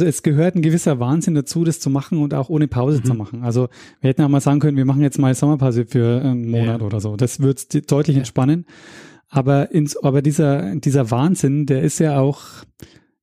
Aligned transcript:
also 0.00 0.08
es 0.08 0.22
gehört 0.22 0.56
ein 0.56 0.62
gewisser 0.62 0.98
Wahnsinn 0.98 1.34
dazu, 1.34 1.62
das 1.62 1.78
zu 1.78 1.90
machen 1.90 2.18
und 2.18 2.32
auch 2.32 2.48
ohne 2.48 2.68
Pause 2.68 2.98
mhm. 2.98 3.04
zu 3.04 3.14
machen. 3.14 3.44
Also 3.44 3.68
wir 4.00 4.08
hätten 4.08 4.22
auch 4.22 4.28
mal 4.30 4.40
sagen 4.40 4.58
können, 4.58 4.78
wir 4.78 4.86
machen 4.86 5.02
jetzt 5.02 5.18
mal 5.18 5.34
Sommerpause 5.34 5.84
für 5.84 6.22
einen 6.22 6.50
Monat 6.50 6.80
ja. 6.80 6.86
oder 6.86 7.00
so. 7.00 7.16
Das 7.16 7.40
wird 7.40 7.90
deutlich 7.90 8.16
ja. 8.16 8.20
entspannen. 8.20 8.64
Aber, 9.28 9.70
ins, 9.72 10.02
aber 10.02 10.22
dieser, 10.22 10.74
dieser 10.76 11.10
Wahnsinn, 11.10 11.66
der 11.66 11.82
ist 11.82 11.98
ja 12.00 12.18
auch 12.18 12.40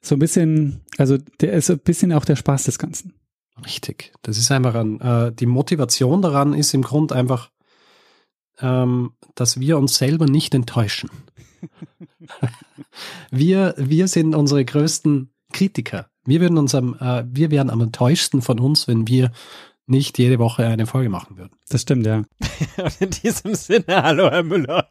so 0.01 0.15
ein 0.15 0.19
bisschen, 0.19 0.81
also 0.97 1.17
der 1.41 1.53
ist 1.53 1.71
ein 1.71 1.79
bisschen 1.79 2.13
auch 2.13 2.25
der 2.25 2.35
Spaß 2.35 2.65
des 2.65 2.77
Ganzen. 2.77 3.13
Richtig. 3.65 4.13
Das 4.21 4.37
ist 4.37 4.51
einfach 4.51 4.75
ein, 4.75 5.01
äh, 5.01 5.33
die 5.33 5.47
Motivation 5.47 6.21
daran 6.21 6.53
ist 6.53 6.75
im 6.75 6.83
Grund 6.83 7.11
einfach, 7.11 7.49
ähm, 8.59 9.13
dass 9.33 9.59
wir 9.59 9.79
uns 9.79 9.97
selber 9.97 10.27
nicht 10.27 10.53
enttäuschen. 10.53 11.09
wir, 13.31 13.73
wir 13.77 14.07
sind 14.07 14.35
unsere 14.35 14.63
größten 14.63 15.31
Kritiker. 15.51 16.09
Wir 16.27 16.41
würden 16.41 16.57
uns 16.57 16.75
am, 16.75 16.93
äh, 16.99 17.23
wir 17.25 17.51
wären 17.51 17.69
am 17.69 17.79
enttäuschten 17.79 18.41
von 18.41 18.59
uns, 18.59 18.89
wenn 18.89 19.07
wir 19.07 19.31
nicht 19.85 20.19
jede 20.19 20.39
Woche 20.39 20.67
eine 20.67 20.85
Folge 20.85 21.07
machen 21.07 21.37
würden. 21.37 21.55
Das 21.69 21.83
stimmt, 21.83 22.05
ja. 22.05 22.17
Und 22.17 22.27
in 22.99 23.09
diesem 23.11 23.55
Sinne, 23.55 23.85
hallo 24.03 24.29
Herr 24.29 24.43
Müller. 24.43 24.89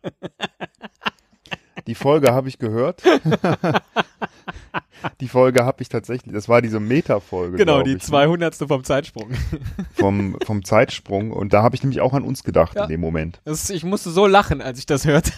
Die 1.87 1.95
Folge 1.95 2.33
habe 2.33 2.49
ich 2.49 2.59
gehört. 2.59 3.03
die 5.21 5.29
Folge 5.29 5.65
habe 5.65 5.83
ich 5.83 5.89
tatsächlich, 5.89 6.33
das 6.33 6.49
war 6.49 6.63
diese 6.63 6.81
Meta-Folge. 6.81 7.57
Genau, 7.57 7.83
die 7.83 7.99
200. 7.99 8.61
Ne? 8.61 8.69
vom 8.69 8.85
Zeitsprung. 8.85 9.31
Vom, 9.93 10.37
vom 10.45 10.65
Zeitsprung. 10.65 11.31
Und 11.31 11.53
da 11.53 11.63
habe 11.63 11.75
ich 11.75 11.83
nämlich 11.83 12.01
auch 12.01 12.13
an 12.13 12.23
uns 12.23 12.45
gedacht 12.45 12.77
ja. 12.77 12.85
in 12.85 12.91
dem 12.91 13.01
Moment. 13.01 13.41
Das, 13.45 13.71
ich 13.71 13.85
musste 13.85 14.11
so 14.11 14.27
lachen, 14.27 14.61
als 14.61 14.79
ich 14.79 14.87
das 14.87 15.05
hörte. 15.07 15.33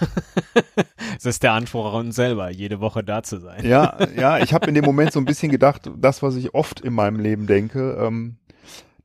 das 1.14 1.24
ist 1.24 1.42
der 1.42 1.52
Anspruch 1.52 1.86
an 1.94 2.06
uns 2.06 2.16
selber, 2.16 2.50
jede 2.50 2.80
Woche 2.80 3.04
da 3.04 3.22
zu 3.22 3.38
sein. 3.38 3.64
Ja, 3.64 3.96
ja, 4.16 4.38
ich 4.38 4.52
habe 4.52 4.66
in 4.66 4.74
dem 4.74 4.84
Moment 4.84 5.12
so 5.12 5.20
ein 5.20 5.24
bisschen 5.24 5.50
gedacht, 5.50 5.90
das, 5.96 6.22
was 6.22 6.36
ich 6.36 6.54
oft 6.54 6.80
in 6.80 6.92
meinem 6.92 7.20
Leben 7.20 7.46
denke, 7.46 7.98
ähm, 8.00 8.36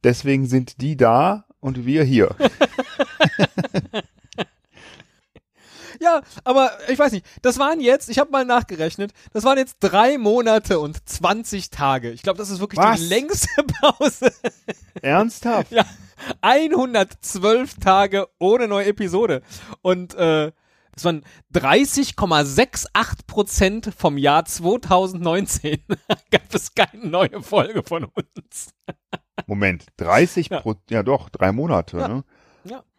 deswegen 0.03 0.47
sind 0.47 0.81
die 0.81 0.97
da 0.97 1.45
und 1.59 1.85
wir 1.85 2.03
hier. 2.03 2.35
Ja, 5.99 6.22
aber 6.44 6.72
ich 6.88 6.97
weiß 6.97 7.11
nicht, 7.11 7.25
das 7.41 7.59
waren 7.59 7.80
jetzt, 7.80 8.09
ich 8.09 8.19
habe 8.19 8.31
mal 8.31 8.45
nachgerechnet, 8.45 9.11
das 9.31 9.44
waren 9.44 9.58
jetzt 9.58 9.77
drei 9.80 10.17
Monate 10.17 10.80
und 10.80 11.08
20 11.08 11.69
Tage. 11.69 12.11
Ich 12.11 12.23
glaube, 12.23 12.38
das 12.38 12.49
ist 12.49 12.59
wirklich 12.59 12.80
Was? 12.80 12.99
die 12.99 13.08
längste 13.08 13.49
Pause. 13.81 14.31
Ernsthaft? 15.02 15.71
Ja, 15.71 15.86
112 16.41 17.75
Tage 17.80 18.27
ohne 18.39 18.67
neue 18.67 18.86
Episode. 18.86 19.41
Und 19.81 20.16
äh, 20.16 20.52
das 20.94 21.05
waren 21.05 21.23
30,68 21.53 23.25
Prozent 23.25 23.91
vom 23.97 24.17
Jahr 24.17 24.45
2019. 24.45 25.83
gab 26.31 26.53
es 26.53 26.73
keine 26.75 27.08
neue 27.08 27.41
Folge 27.41 27.83
von 27.83 28.05
uns. 28.05 28.73
Moment, 29.47 29.88
30 29.97 30.49
ja. 30.49 30.61
Pro, 30.61 30.75
ja 30.89 31.02
doch, 31.02 31.30
drei 31.30 31.52
Monate. 31.52 31.97
Ja. 31.97 32.08
Ne? 32.08 32.23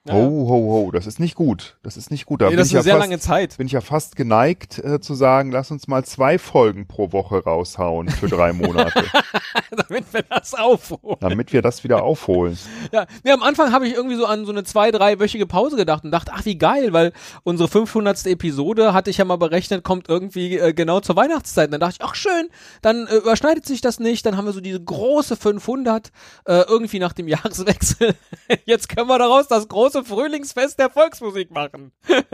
Ja. 0.06 0.12
Ho, 0.12 0.20
ho, 0.20 0.50
ho, 0.50 0.90
das 0.90 1.06
ist 1.06 1.18
nicht 1.18 1.34
gut. 1.34 1.78
Das 1.82 1.96
ist 1.96 2.10
nicht 2.10 2.26
gut. 2.26 2.42
Da 2.42 2.50
nee, 2.50 2.56
das 2.56 2.66
ist 2.66 2.72
eine 2.72 2.80
ja 2.80 2.82
sehr 2.82 2.92
fast, 2.96 3.08
lange 3.08 3.18
Zeit. 3.18 3.56
Bin 3.56 3.66
ich 3.66 3.72
ja 3.72 3.80
fast 3.80 4.16
geneigt 4.16 4.78
äh, 4.78 5.00
zu 5.00 5.14
sagen, 5.14 5.50
lass 5.50 5.70
uns 5.70 5.88
mal 5.88 6.04
zwei 6.04 6.38
Folgen 6.38 6.86
pro 6.86 7.12
Woche 7.12 7.42
raushauen 7.42 8.10
für 8.10 8.28
drei 8.28 8.52
Monate. 8.52 9.02
Damit 9.88 10.12
wir 10.12 10.20
das 10.22 10.52
aufholen. 10.52 11.16
Damit 11.20 11.54
wir 11.54 11.62
das 11.62 11.84
wieder 11.84 12.02
aufholen. 12.02 12.58
Ja, 12.92 13.06
nee, 13.24 13.30
am 13.30 13.42
Anfang 13.42 13.72
habe 13.72 13.88
ich 13.88 13.94
irgendwie 13.94 14.16
so 14.16 14.26
an 14.26 14.44
so 14.44 14.52
eine 14.52 14.64
zwei, 14.64 14.90
dreiwöchige 14.90 15.46
Pause 15.46 15.76
gedacht 15.76 16.04
und 16.04 16.10
dachte, 16.10 16.32
ach 16.34 16.44
wie 16.44 16.58
geil, 16.58 16.92
weil 16.92 17.14
unsere 17.42 17.70
500. 17.70 18.26
Episode 18.26 18.92
hatte 18.92 19.08
ich 19.08 19.16
ja 19.16 19.24
mal 19.24 19.36
berechnet, 19.36 19.84
kommt 19.84 20.10
irgendwie 20.10 20.58
äh, 20.58 20.74
genau 20.74 21.00
zur 21.00 21.16
Weihnachtszeit. 21.16 21.68
Und 21.68 21.72
dann 21.72 21.80
dachte 21.80 21.96
ich, 22.00 22.06
ach 22.06 22.14
schön, 22.14 22.50
dann 22.82 23.06
äh, 23.06 23.16
überschneidet 23.16 23.64
sich 23.64 23.80
das 23.80 24.00
nicht. 24.00 24.26
Dann 24.26 24.36
haben 24.36 24.44
wir 24.44 24.52
so 24.52 24.60
diese 24.60 24.82
große 24.82 25.36
500 25.36 26.12
äh, 26.44 26.60
irgendwie 26.68 26.98
nach 26.98 27.14
dem 27.14 27.26
Jahreswechsel. 27.26 28.14
Jetzt 28.66 28.90
können 28.90 29.08
wir 29.08 29.18
daraus 29.18 29.48
das 29.48 29.66
große 29.66 29.93
große 29.94 30.04
Frühlingsfest 30.04 30.78
der 30.78 30.90
Volksmusik 30.90 31.50
machen. 31.50 31.92
ich 32.08 32.24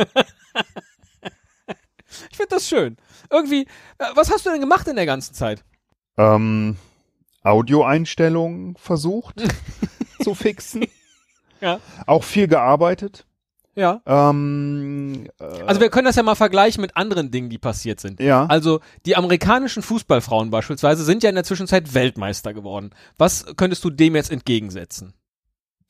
finde 2.37 2.51
das 2.51 2.69
schön. 2.69 2.97
Irgendwie, 3.31 3.63
äh, 3.99 4.07
was 4.15 4.31
hast 4.31 4.47
du 4.47 4.51
denn 4.51 4.61
gemacht 4.61 4.89
in 4.89 4.97
der 4.97 5.07
ganzen 5.07 5.35
Zeit? 5.35 5.65
Ähm, 6.17 6.77
Audioeinstellungen 7.43 8.77
versucht 8.77 9.43
zu 10.23 10.35
fixen. 10.35 10.87
Ja. 11.61 11.81
Auch 12.07 12.25
viel 12.25 12.49
gearbeitet. 12.49 13.27
Ja. 13.77 14.03
Ähm, 14.05 15.29
äh, 15.39 15.45
also 15.63 15.81
wir 15.81 15.91
können 15.91 16.07
das 16.07 16.17
ja 16.17 16.23
mal 16.23 16.35
vergleichen 16.35 16.81
mit 16.81 16.97
anderen 16.97 17.31
Dingen, 17.31 17.51
die 17.51 17.59
passiert 17.59 18.01
sind. 18.01 18.21
Ja. 18.21 18.47
Also 18.47 18.81
die 19.07 19.17
amerikanischen 19.17 19.83
Fußballfrauen 19.83 20.51
beispielsweise 20.51 21.05
sind 21.05 21.23
ja 21.23 21.29
in 21.29 21.37
der 21.37 21.45
Zwischenzeit 21.45 21.95
Weltmeister 21.95 22.53
geworden. 22.53 22.91
Was 23.17 23.47
könntest 23.57 23.85
du 23.85 23.91
dem 23.91 24.17
jetzt 24.17 24.33
entgegensetzen? 24.33 25.15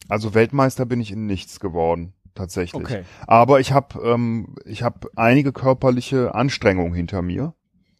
Also 0.08 0.34
Weltmeister 0.34 0.86
bin 0.86 1.00
ich 1.00 1.12
in 1.12 1.26
nichts 1.26 1.60
geworden, 1.60 2.14
tatsächlich. 2.34 2.82
Okay. 2.82 3.04
Aber 3.26 3.60
ich 3.60 3.72
habe 3.72 4.00
ähm, 4.02 4.56
ich 4.64 4.82
habe 4.82 5.08
einige 5.16 5.52
körperliche 5.52 6.34
Anstrengungen 6.34 6.94
hinter 6.94 7.22
mir, 7.22 7.54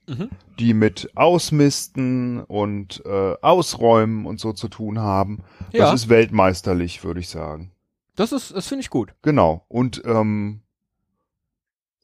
mhm. 0.07 0.31
die 0.59 0.75
mit 0.75 1.11
Ausmisten 1.15 2.43
und 2.43 3.03
äh, 3.05 3.35
Ausräumen 3.43 4.27
und 4.27 4.41
so 4.41 4.53
zu 4.53 4.69
tun 4.69 4.99
haben. 4.99 5.43
Ja. 5.73 5.85
Das 5.85 5.95
ist 5.95 6.09
weltmeisterlich, 6.09 7.05
würde 7.05 7.21
ich 7.21 7.29
sagen. 7.29 7.71
Das 8.17 8.33
ist, 8.33 8.55
das 8.55 8.67
finde 8.67 8.83
ich 8.83 8.91
gut. 8.91 9.15
Genau. 9.23 9.65
Und 9.69 10.03
ähm, 10.05 10.61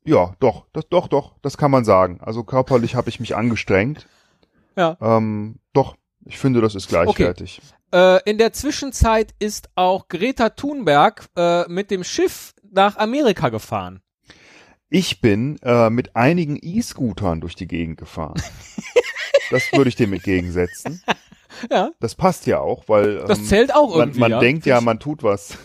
ja, 0.04 0.34
doch, 0.38 0.66
das, 0.72 0.88
doch, 0.88 1.08
doch, 1.08 1.34
das 1.42 1.58
kann 1.58 1.70
man 1.70 1.84
sagen. 1.84 2.20
Also 2.22 2.44
körperlich 2.44 2.94
habe 2.94 3.08
ich 3.08 3.18
mich 3.18 3.34
angestrengt. 3.34 4.06
Ja. 4.76 4.96
Ähm, 5.00 5.56
doch, 5.72 5.96
ich 6.26 6.38
finde, 6.38 6.60
das 6.60 6.74
ist 6.74 6.88
gleichwertig. 6.88 7.60
Okay. 7.92 8.18
Äh, 8.26 8.30
in 8.30 8.38
der 8.38 8.52
Zwischenzeit 8.52 9.34
ist 9.38 9.70
auch 9.76 10.08
Greta 10.08 10.50
Thunberg 10.50 11.28
äh, 11.36 11.68
mit 11.68 11.90
dem 11.90 12.02
Schiff 12.02 12.54
nach 12.70 12.96
Amerika 12.96 13.48
gefahren. 13.48 14.00
Ich 14.88 15.20
bin 15.20 15.58
äh, 15.62 15.88
mit 15.88 16.14
einigen 16.16 16.58
E-Scootern 16.60 17.40
durch 17.40 17.54
die 17.54 17.66
Gegend 17.66 17.96
gefahren. 17.98 18.40
das 19.50 19.72
würde 19.72 19.88
ich 19.88 19.96
dem 19.96 20.12
entgegensetzen. 20.12 21.02
Ja. 21.70 21.90
Das 22.00 22.14
passt 22.14 22.44
ja 22.44 22.60
auch, 22.60 22.86
weil 22.86 23.16
das 23.20 23.38
ähm, 23.38 23.44
zählt 23.46 23.74
auch 23.74 23.96
irgendwie. 23.96 24.20
Man, 24.20 24.30
man 24.30 24.38
ja. 24.38 24.40
denkt 24.40 24.66
ja, 24.66 24.78
man 24.82 24.98
tut 24.98 25.22
was 25.22 25.56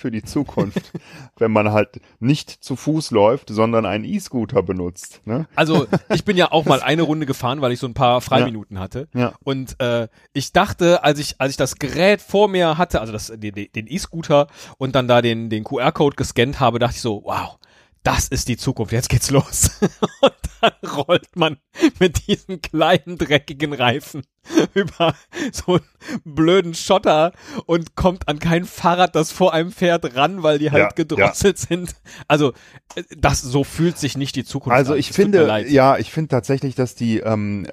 für 0.00 0.10
die 0.10 0.22
Zukunft, 0.22 0.92
wenn 1.38 1.52
man 1.52 1.72
halt 1.72 2.00
nicht 2.18 2.50
zu 2.50 2.74
Fuß 2.74 3.10
läuft, 3.10 3.50
sondern 3.50 3.86
einen 3.86 4.04
E-Scooter 4.04 4.62
benutzt. 4.62 5.20
Ne? 5.24 5.46
Also 5.54 5.86
ich 6.12 6.24
bin 6.24 6.36
ja 6.36 6.50
auch 6.50 6.64
mal 6.64 6.80
eine 6.82 7.02
Runde 7.02 7.26
gefahren, 7.26 7.60
weil 7.60 7.72
ich 7.72 7.78
so 7.78 7.86
ein 7.86 7.94
paar 7.94 8.20
Freiminuten 8.20 8.76
ja. 8.76 8.82
hatte. 8.82 9.08
Ja. 9.14 9.34
Und 9.44 9.80
äh, 9.80 10.08
ich 10.32 10.52
dachte, 10.52 11.04
als 11.04 11.18
ich 11.18 11.40
als 11.40 11.52
ich 11.52 11.56
das 11.56 11.76
Gerät 11.76 12.20
vor 12.20 12.48
mir 12.48 12.78
hatte, 12.78 13.00
also 13.00 13.12
das, 13.12 13.32
den 13.36 13.86
E-Scooter 13.86 14.48
und 14.78 14.94
dann 14.94 15.06
da 15.06 15.22
den 15.22 15.50
den 15.50 15.64
QR-Code 15.64 16.16
gescannt 16.16 16.58
habe, 16.58 16.78
dachte 16.78 16.96
ich 16.96 17.02
so, 17.02 17.22
wow, 17.24 17.59
das 18.02 18.28
ist 18.28 18.48
die 18.48 18.56
Zukunft, 18.56 18.92
jetzt 18.92 19.08
geht's 19.08 19.30
los. 19.30 19.70
Und 20.20 20.32
dann 20.60 20.90
rollt 20.90 21.36
man 21.36 21.58
mit 21.98 22.26
diesen 22.26 22.60
kleinen 22.60 23.18
dreckigen 23.18 23.72
Reifen 23.72 24.22
über 24.74 25.14
so 25.52 25.74
einen 25.74 26.20
blöden 26.24 26.74
Schotter 26.74 27.32
und 27.66 27.94
kommt 27.94 28.28
an 28.28 28.38
kein 28.38 28.64
Fahrrad, 28.64 29.14
das 29.14 29.32
vor 29.32 29.54
einem 29.54 29.72
fährt, 29.72 30.16
ran, 30.16 30.42
weil 30.42 30.58
die 30.58 30.70
halt 30.70 30.82
ja, 30.82 30.88
gedrosselt 30.88 31.58
ja. 31.58 31.66
sind. 31.66 31.94
Also 32.28 32.52
äh, 32.94 33.02
das 33.16 33.40
so 33.40 33.64
fühlt 33.64 33.98
sich 33.98 34.16
nicht 34.16 34.36
die 34.36 34.44
Zukunft 34.44 34.76
also 34.76 34.92
an. 34.92 34.98
Also 34.98 35.08
ich 35.08 35.12
finde, 35.12 35.64
ja, 35.68 35.98
ich 35.98 36.10
finde 36.10 36.28
tatsächlich, 36.28 36.74
dass 36.74 36.94
die, 36.94 37.18
ähm, 37.18 37.66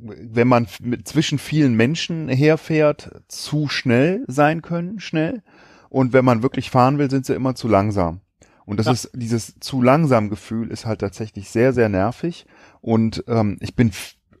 wenn 0.00 0.48
man 0.48 0.66
zwischen 1.04 1.38
vielen 1.38 1.74
Menschen 1.74 2.28
herfährt, 2.28 3.10
zu 3.28 3.68
schnell 3.68 4.24
sein 4.26 4.62
können, 4.62 5.00
schnell. 5.00 5.42
Und 5.88 6.12
wenn 6.12 6.24
man 6.24 6.42
wirklich 6.42 6.70
fahren 6.70 6.98
will, 6.98 7.10
sind 7.10 7.26
sie 7.26 7.34
immer 7.34 7.54
zu 7.54 7.68
langsam. 7.68 8.20
Und 8.64 8.78
das 8.78 8.86
ja. 8.86 8.92
ist 8.92 9.10
dieses 9.14 9.58
zu 9.60 9.82
langsam 9.82 10.30
Gefühl 10.30 10.70
ist 10.70 10.86
halt 10.86 11.00
tatsächlich 11.00 11.50
sehr, 11.50 11.72
sehr 11.72 11.88
nervig. 11.88 12.46
Und 12.80 13.24
ähm, 13.28 13.58
ich 13.60 13.74
bin 13.74 13.92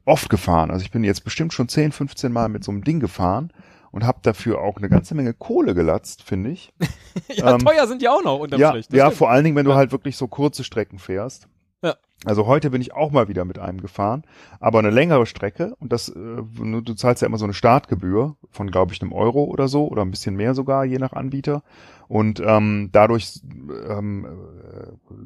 oft 0.04 0.28
gefahren. 0.28 0.70
Also 0.70 0.84
ich 0.84 0.90
bin 0.90 1.04
jetzt 1.04 1.24
bestimmt 1.24 1.52
schon 1.52 1.68
10, 1.68 1.92
15 1.92 2.32
Mal 2.32 2.48
mit 2.48 2.64
so 2.64 2.72
einem 2.72 2.84
Ding 2.84 3.00
gefahren 3.00 3.52
und 3.90 4.04
habe 4.04 4.18
dafür 4.22 4.60
auch 4.60 4.78
eine 4.78 4.88
ganze 4.88 5.14
Menge 5.14 5.34
Kohle 5.34 5.74
gelatzt, 5.74 6.22
finde 6.22 6.50
ich. 6.50 6.72
ja, 7.28 7.54
ähm, 7.54 7.58
teuer 7.60 7.86
sind 7.86 8.02
die 8.02 8.08
auch 8.08 8.24
noch 8.24 8.38
unterm 8.38 8.60
ja, 8.60 8.70
Strich. 8.70 8.86
Ja, 8.90 9.10
vor 9.10 9.30
allen 9.30 9.44
Dingen, 9.44 9.56
wenn 9.56 9.66
du 9.66 9.74
halt 9.74 9.92
wirklich 9.92 10.16
so 10.16 10.26
kurze 10.28 10.64
Strecken 10.64 10.98
fährst. 10.98 11.48
Ja. 11.82 11.96
Also 12.24 12.46
heute 12.46 12.70
bin 12.70 12.80
ich 12.80 12.94
auch 12.94 13.10
mal 13.10 13.26
wieder 13.26 13.44
mit 13.44 13.58
einem 13.58 13.80
gefahren, 13.80 14.22
aber 14.60 14.78
eine 14.78 14.90
längere 14.90 15.26
Strecke 15.26 15.74
und 15.80 15.92
das, 15.92 16.08
äh, 16.08 16.12
du 16.14 16.94
zahlst 16.94 17.20
ja 17.20 17.26
immer 17.26 17.38
so 17.38 17.44
eine 17.44 17.54
Startgebühr 17.54 18.36
von, 18.52 18.70
glaube 18.70 18.92
ich, 18.92 19.02
einem 19.02 19.12
Euro 19.12 19.42
oder 19.44 19.66
so 19.66 19.88
oder 19.88 20.02
ein 20.02 20.12
bisschen 20.12 20.36
mehr 20.36 20.54
sogar, 20.54 20.84
je 20.84 20.98
nach 20.98 21.12
Anbieter. 21.14 21.64
Und 22.06 22.40
ähm, 22.44 22.90
dadurch 22.92 23.40
ähm, 23.88 24.26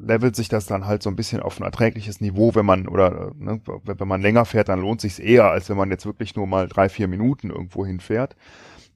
levelt 0.01 0.35
sich 0.35 0.49
das 0.49 0.65
dann 0.65 0.87
halt 0.87 1.03
so 1.03 1.09
ein 1.09 1.15
bisschen 1.15 1.41
auf 1.41 1.59
ein 1.59 1.65
erträgliches 1.65 2.21
Niveau, 2.21 2.55
wenn 2.55 2.65
man 2.65 2.87
oder 2.87 3.31
ne, 3.37 3.61
wenn 3.83 4.07
man 4.07 4.21
länger 4.21 4.45
fährt, 4.45 4.69
dann 4.69 4.81
lohnt 4.81 5.01
sich's 5.01 5.19
eher, 5.19 5.51
als 5.51 5.69
wenn 5.69 5.77
man 5.77 5.91
jetzt 5.91 6.05
wirklich 6.05 6.35
nur 6.35 6.47
mal 6.47 6.67
drei, 6.67 6.89
vier 6.89 7.07
Minuten 7.07 7.51
irgendwo 7.51 7.85
hinfährt. 7.85 8.35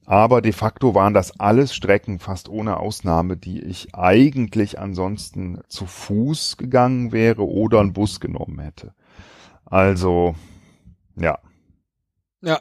Aber 0.04 0.42
de 0.42 0.52
facto 0.52 0.94
waren 0.94 1.14
das 1.14 1.38
alles 1.38 1.74
Strecken, 1.74 2.18
fast 2.18 2.48
ohne 2.48 2.78
Ausnahme, 2.78 3.36
die 3.36 3.60
ich 3.62 3.94
eigentlich 3.94 4.78
ansonsten 4.80 5.60
zu 5.68 5.86
Fuß 5.86 6.56
gegangen 6.56 7.12
wäre 7.12 7.46
oder 7.46 7.80
einen 7.80 7.92
Bus 7.92 8.18
genommen 8.20 8.58
hätte. 8.58 8.94
Also, 9.64 10.34
ja. 11.16 11.38
Ja. 12.42 12.60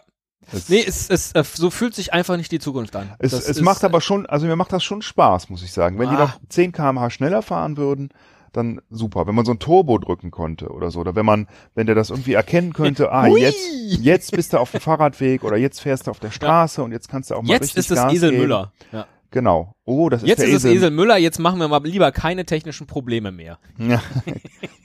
Es, 0.52 0.70
Nee, 0.70 0.84
es, 0.86 1.10
es, 1.10 1.32
äh, 1.34 1.44
so 1.44 1.70
fühlt 1.72 1.96
sich 1.96 2.14
einfach 2.14 2.38
nicht 2.38 2.52
die 2.52 2.60
Zukunft 2.60 2.96
an. 2.96 3.12
es, 3.20 3.32
Das 3.32 3.48
es 3.48 3.62
macht 3.62 3.84
aber 3.84 4.02
schon, 4.02 4.26
also 4.26 4.46
mir 4.46 4.56
macht 4.56 4.72
das 4.74 4.84
schon 4.84 5.02
Spaß, 5.02 5.50
muss 5.50 5.64
ich 5.64 5.72
sagen. 5.74 5.98
Wenn 6.00 6.10
die 6.10 6.16
Ah. 6.16 6.26
noch 6.26 6.40
10 6.50 6.72
kmh 6.72 7.10
schneller 7.10 7.42
fahren 7.42 7.78
würden, 7.78 8.10
dann 8.54 8.82
super. 8.90 9.28
Wenn 9.28 9.36
man 9.36 9.46
so 9.46 9.52
ein 9.52 9.60
Turbo 9.60 9.98
drücken 9.98 10.32
konnte 10.32 10.70
oder 10.70 10.92
so, 10.92 11.00
oder 11.00 11.16
wenn 11.16 11.26
man, 11.26 11.48
wenn 11.76 11.86
der 11.86 11.96
das 11.96 12.10
irgendwie 12.10 12.34
erkennen 12.34 12.74
könnte, 12.74 13.12
ah, 13.12 13.28
Hui! 13.28 13.42
jetzt, 13.42 13.68
jetzt 14.00 14.32
bist 14.32 14.54
du 14.54 14.58
auf 14.58 14.72
dem 14.72 14.82
Fahrradweg 14.82 15.44
oder 15.44 15.58
jetzt 15.58 15.80
fährst 15.80 16.08
du 16.08 16.12
auf 16.12 16.20
der 16.20 16.32
Straße 16.32 16.84
und 16.84 16.92
jetzt 16.92 17.10
kannst 17.10 17.32
du 17.32 17.36
auch 17.36 17.42
mal 17.42 17.54
Jetzt 17.54 17.64
richtig 17.64 17.78
ist 17.78 17.92
es 17.92 17.98
Gas 17.98 18.14
Esel 18.14 18.32
geben. 18.32 18.42
Müller. 18.44 18.74
Ja. 18.92 19.08
Genau. 19.32 19.76
Oh, 19.86 20.10
das 20.10 20.24
ist 20.24 20.30
Jetzt 20.30 20.40
der 20.40 20.50
ist 20.50 20.56
es 20.56 20.66
Esel. 20.66 20.76
Esel 20.78 20.92
Müller, 20.92 21.18
jetzt 21.18 21.40
machen 21.40 21.60
wir 21.60 21.68
mal 21.68 21.82
lieber 21.86 22.12
keine 22.12 22.46
technischen 22.46 22.88
Probleme 22.88 23.32
mehr. 23.32 23.60
Ja. 23.78 24.02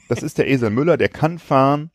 Das 0.09 0.23
ist 0.23 0.37
der 0.37 0.49
Esel 0.49 0.69
Müller, 0.69 0.95
der 0.95 1.09
kann 1.09 1.37
fahren. 1.37 1.91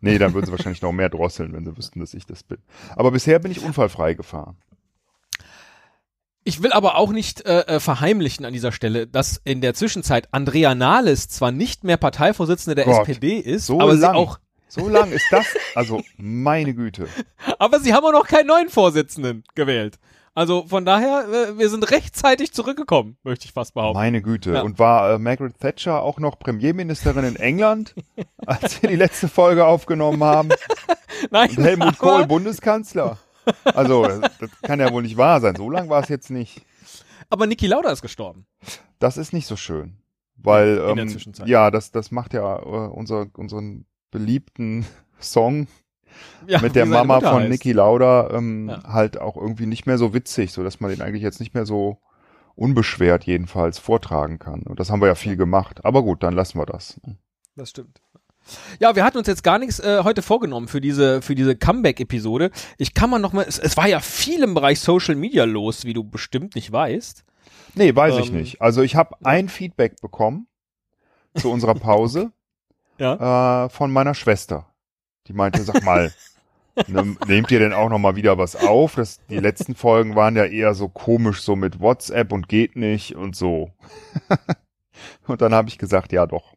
Nee, 0.00 0.16
dann 0.16 0.32
würden 0.32 0.46
sie 0.46 0.52
wahrscheinlich 0.52 0.80
noch 0.80 0.92
mehr 0.92 1.10
drosseln, 1.10 1.52
wenn 1.52 1.66
sie 1.66 1.76
wüssten, 1.76 2.00
dass 2.00 2.14
ich 2.14 2.24
das 2.24 2.42
bin. 2.42 2.56
Aber 2.96 3.10
bisher 3.10 3.38
bin 3.38 3.50
ich 3.50 3.62
unfallfrei 3.62 4.14
gefahren. 4.14 4.56
Ich 6.44 6.62
will 6.62 6.72
aber 6.72 6.96
auch 6.96 7.10
nicht 7.12 7.44
äh, 7.46 7.60
äh, 7.60 7.80
verheimlichen 7.80 8.46
an 8.46 8.52
dieser 8.52 8.72
Stelle, 8.72 9.06
dass 9.06 9.40
in 9.44 9.60
der 9.60 9.74
Zwischenzeit 9.74 10.28
Andrea 10.32 10.74
Nahles 10.74 11.28
zwar 11.28 11.52
nicht 11.52 11.84
mehr 11.84 11.98
Parteivorsitzende 11.98 12.74
der 12.74 12.86
Gott, 12.86 13.00
SPD 13.02 13.38
ist, 13.38 13.66
so 13.66 13.80
aber 13.80 13.94
lang. 13.94 14.14
sie 14.14 14.18
auch, 14.18 14.38
So 14.68 14.88
lang 14.88 15.12
ist 15.12 15.26
das, 15.30 15.46
also 15.74 16.02
meine 16.16 16.74
Güte. 16.74 17.08
aber 17.58 17.80
sie 17.80 17.92
haben 17.92 18.04
auch 18.04 18.12
noch 18.12 18.26
keinen 18.26 18.46
neuen 18.46 18.70
Vorsitzenden 18.70 19.44
gewählt. 19.54 19.98
Also 20.34 20.64
von 20.66 20.84
daher, 20.86 21.26
äh, 21.28 21.58
wir 21.58 21.68
sind 21.68 21.90
rechtzeitig 21.90 22.52
zurückgekommen, 22.52 23.18
möchte 23.24 23.44
ich 23.46 23.52
fast 23.52 23.74
behaupten. 23.74 23.98
Meine 23.98 24.22
Güte. 24.22 24.54
Ja. 24.54 24.62
Und 24.62 24.78
war 24.78 25.14
äh, 25.14 25.18
Margaret 25.18 25.58
Thatcher 25.58 26.02
auch 26.02 26.18
noch 26.18 26.38
Premierministerin 26.38 27.24
in 27.24 27.36
England, 27.36 27.94
als 28.46 28.80
wir 28.80 28.88
die 28.88 28.96
letzte 28.96 29.28
Folge 29.28 29.66
aufgenommen 29.66 30.22
haben? 30.24 30.48
Nein, 31.30 31.50
Und 31.50 31.64
Helmut 31.64 31.98
Kohl 31.98 32.26
Bundeskanzler? 32.26 33.18
Also, 33.64 34.06
das, 34.06 34.50
kann 34.62 34.80
ja 34.80 34.92
wohl 34.92 35.02
nicht 35.02 35.16
wahr 35.16 35.40
sein. 35.40 35.56
So 35.56 35.70
lang 35.70 35.88
war 35.88 36.02
es 36.02 36.08
jetzt 36.08 36.30
nicht. 36.30 36.62
aber 37.28 37.46
Niki 37.46 37.66
Lauda 37.66 37.90
ist 37.90 38.02
gestorben. 38.02 38.46
Das 38.98 39.16
ist 39.16 39.32
nicht 39.32 39.46
so 39.46 39.56
schön. 39.56 39.96
Weil, 40.36 40.78
In 40.78 40.96
der 40.96 41.04
ähm, 41.04 41.08
Zwischenzeit. 41.08 41.48
ja, 41.48 41.70
das, 41.70 41.90
das 41.92 42.10
macht 42.10 42.32
ja 42.34 42.58
äh, 42.58 42.62
unser, 42.62 43.26
unseren 43.34 43.84
beliebten 44.10 44.86
Song 45.20 45.66
Ja, 46.46 46.60
mit 46.60 46.74
der 46.74 46.86
Mama 46.86 47.16
Mutter 47.16 47.30
von 47.30 47.42
heißt. 47.42 47.50
Niki 47.50 47.72
Lauda 47.72 48.30
ähm, 48.32 48.68
Ja. 48.70 48.82
halt 48.84 49.20
auch 49.20 49.36
irgendwie 49.36 49.66
nicht 49.66 49.86
mehr 49.86 49.98
so 49.98 50.14
witzig, 50.14 50.52
so 50.52 50.62
dass 50.64 50.80
man 50.80 50.90
den 50.90 51.02
eigentlich 51.02 51.22
jetzt 51.22 51.40
nicht 51.40 51.54
mehr 51.54 51.66
so 51.66 51.98
unbeschwert 52.54 53.24
jedenfalls 53.24 53.78
vortragen 53.78 54.38
kann. 54.38 54.62
Und 54.62 54.80
das 54.80 54.90
haben 54.90 55.00
wir 55.00 55.08
ja 55.08 55.14
viel 55.14 55.36
gemacht. 55.36 55.84
Aber 55.84 56.02
gut, 56.02 56.22
dann 56.22 56.34
lassen 56.34 56.58
wir 56.58 56.66
das. 56.66 57.00
Das 57.56 57.70
stimmt. 57.70 58.00
Ja, 58.80 58.96
wir 58.96 59.04
hatten 59.04 59.18
uns 59.18 59.26
jetzt 59.28 59.44
gar 59.44 59.58
nichts 59.58 59.78
äh, 59.80 60.00
heute 60.02 60.22
vorgenommen 60.22 60.66
für 60.68 60.80
diese 60.80 61.22
für 61.22 61.34
diese 61.34 61.54
Comeback-Episode. 61.56 62.50
Ich 62.78 62.94
kann 62.94 63.10
mal 63.10 63.18
noch 63.18 63.32
mal, 63.32 63.44
es, 63.46 63.58
es 63.58 63.76
war 63.76 63.86
ja 63.86 64.00
viel 64.00 64.42
im 64.42 64.54
Bereich 64.54 64.80
Social 64.80 65.14
Media 65.14 65.44
los, 65.44 65.84
wie 65.84 65.92
du 65.92 66.02
bestimmt 66.04 66.54
nicht 66.54 66.72
weißt. 66.72 67.24
Nee, 67.74 67.94
weiß 67.94 68.18
ich 68.18 68.30
Ähm, 68.30 68.38
nicht. 68.38 68.60
Also 68.60 68.82
ich 68.82 68.96
habe 68.96 69.14
ein 69.24 69.48
Feedback 69.48 70.00
bekommen 70.00 70.48
zu 71.36 71.50
unserer 71.50 71.74
Pause 71.74 72.32
Ja. 72.98 73.64
äh, 73.64 73.68
von 73.70 73.90
meiner 73.92 74.14
Schwester. 74.14 74.66
Die 75.26 75.32
meinte, 75.32 75.62
sag 75.62 75.84
mal, 75.84 76.12
ne, 76.88 77.16
nehmt 77.26 77.50
ihr 77.50 77.58
denn 77.60 77.72
auch 77.72 77.88
noch 77.88 77.98
mal 77.98 78.16
wieder 78.16 78.36
was 78.36 78.56
auf? 78.56 78.96
Das, 78.96 79.20
die 79.30 79.38
letzten 79.38 79.74
Folgen 79.74 80.16
waren 80.16 80.36
ja 80.36 80.44
eher 80.44 80.74
so 80.74 80.88
komisch, 80.88 81.40
so 81.42 81.56
mit 81.56 81.80
WhatsApp 81.80 82.32
und 82.32 82.48
geht 82.48 82.76
nicht 82.76 83.14
und 83.14 83.36
so. 83.36 83.70
und 85.26 85.40
dann 85.40 85.54
habe 85.54 85.68
ich 85.68 85.78
gesagt, 85.78 86.12
ja 86.12 86.26
doch. 86.26 86.54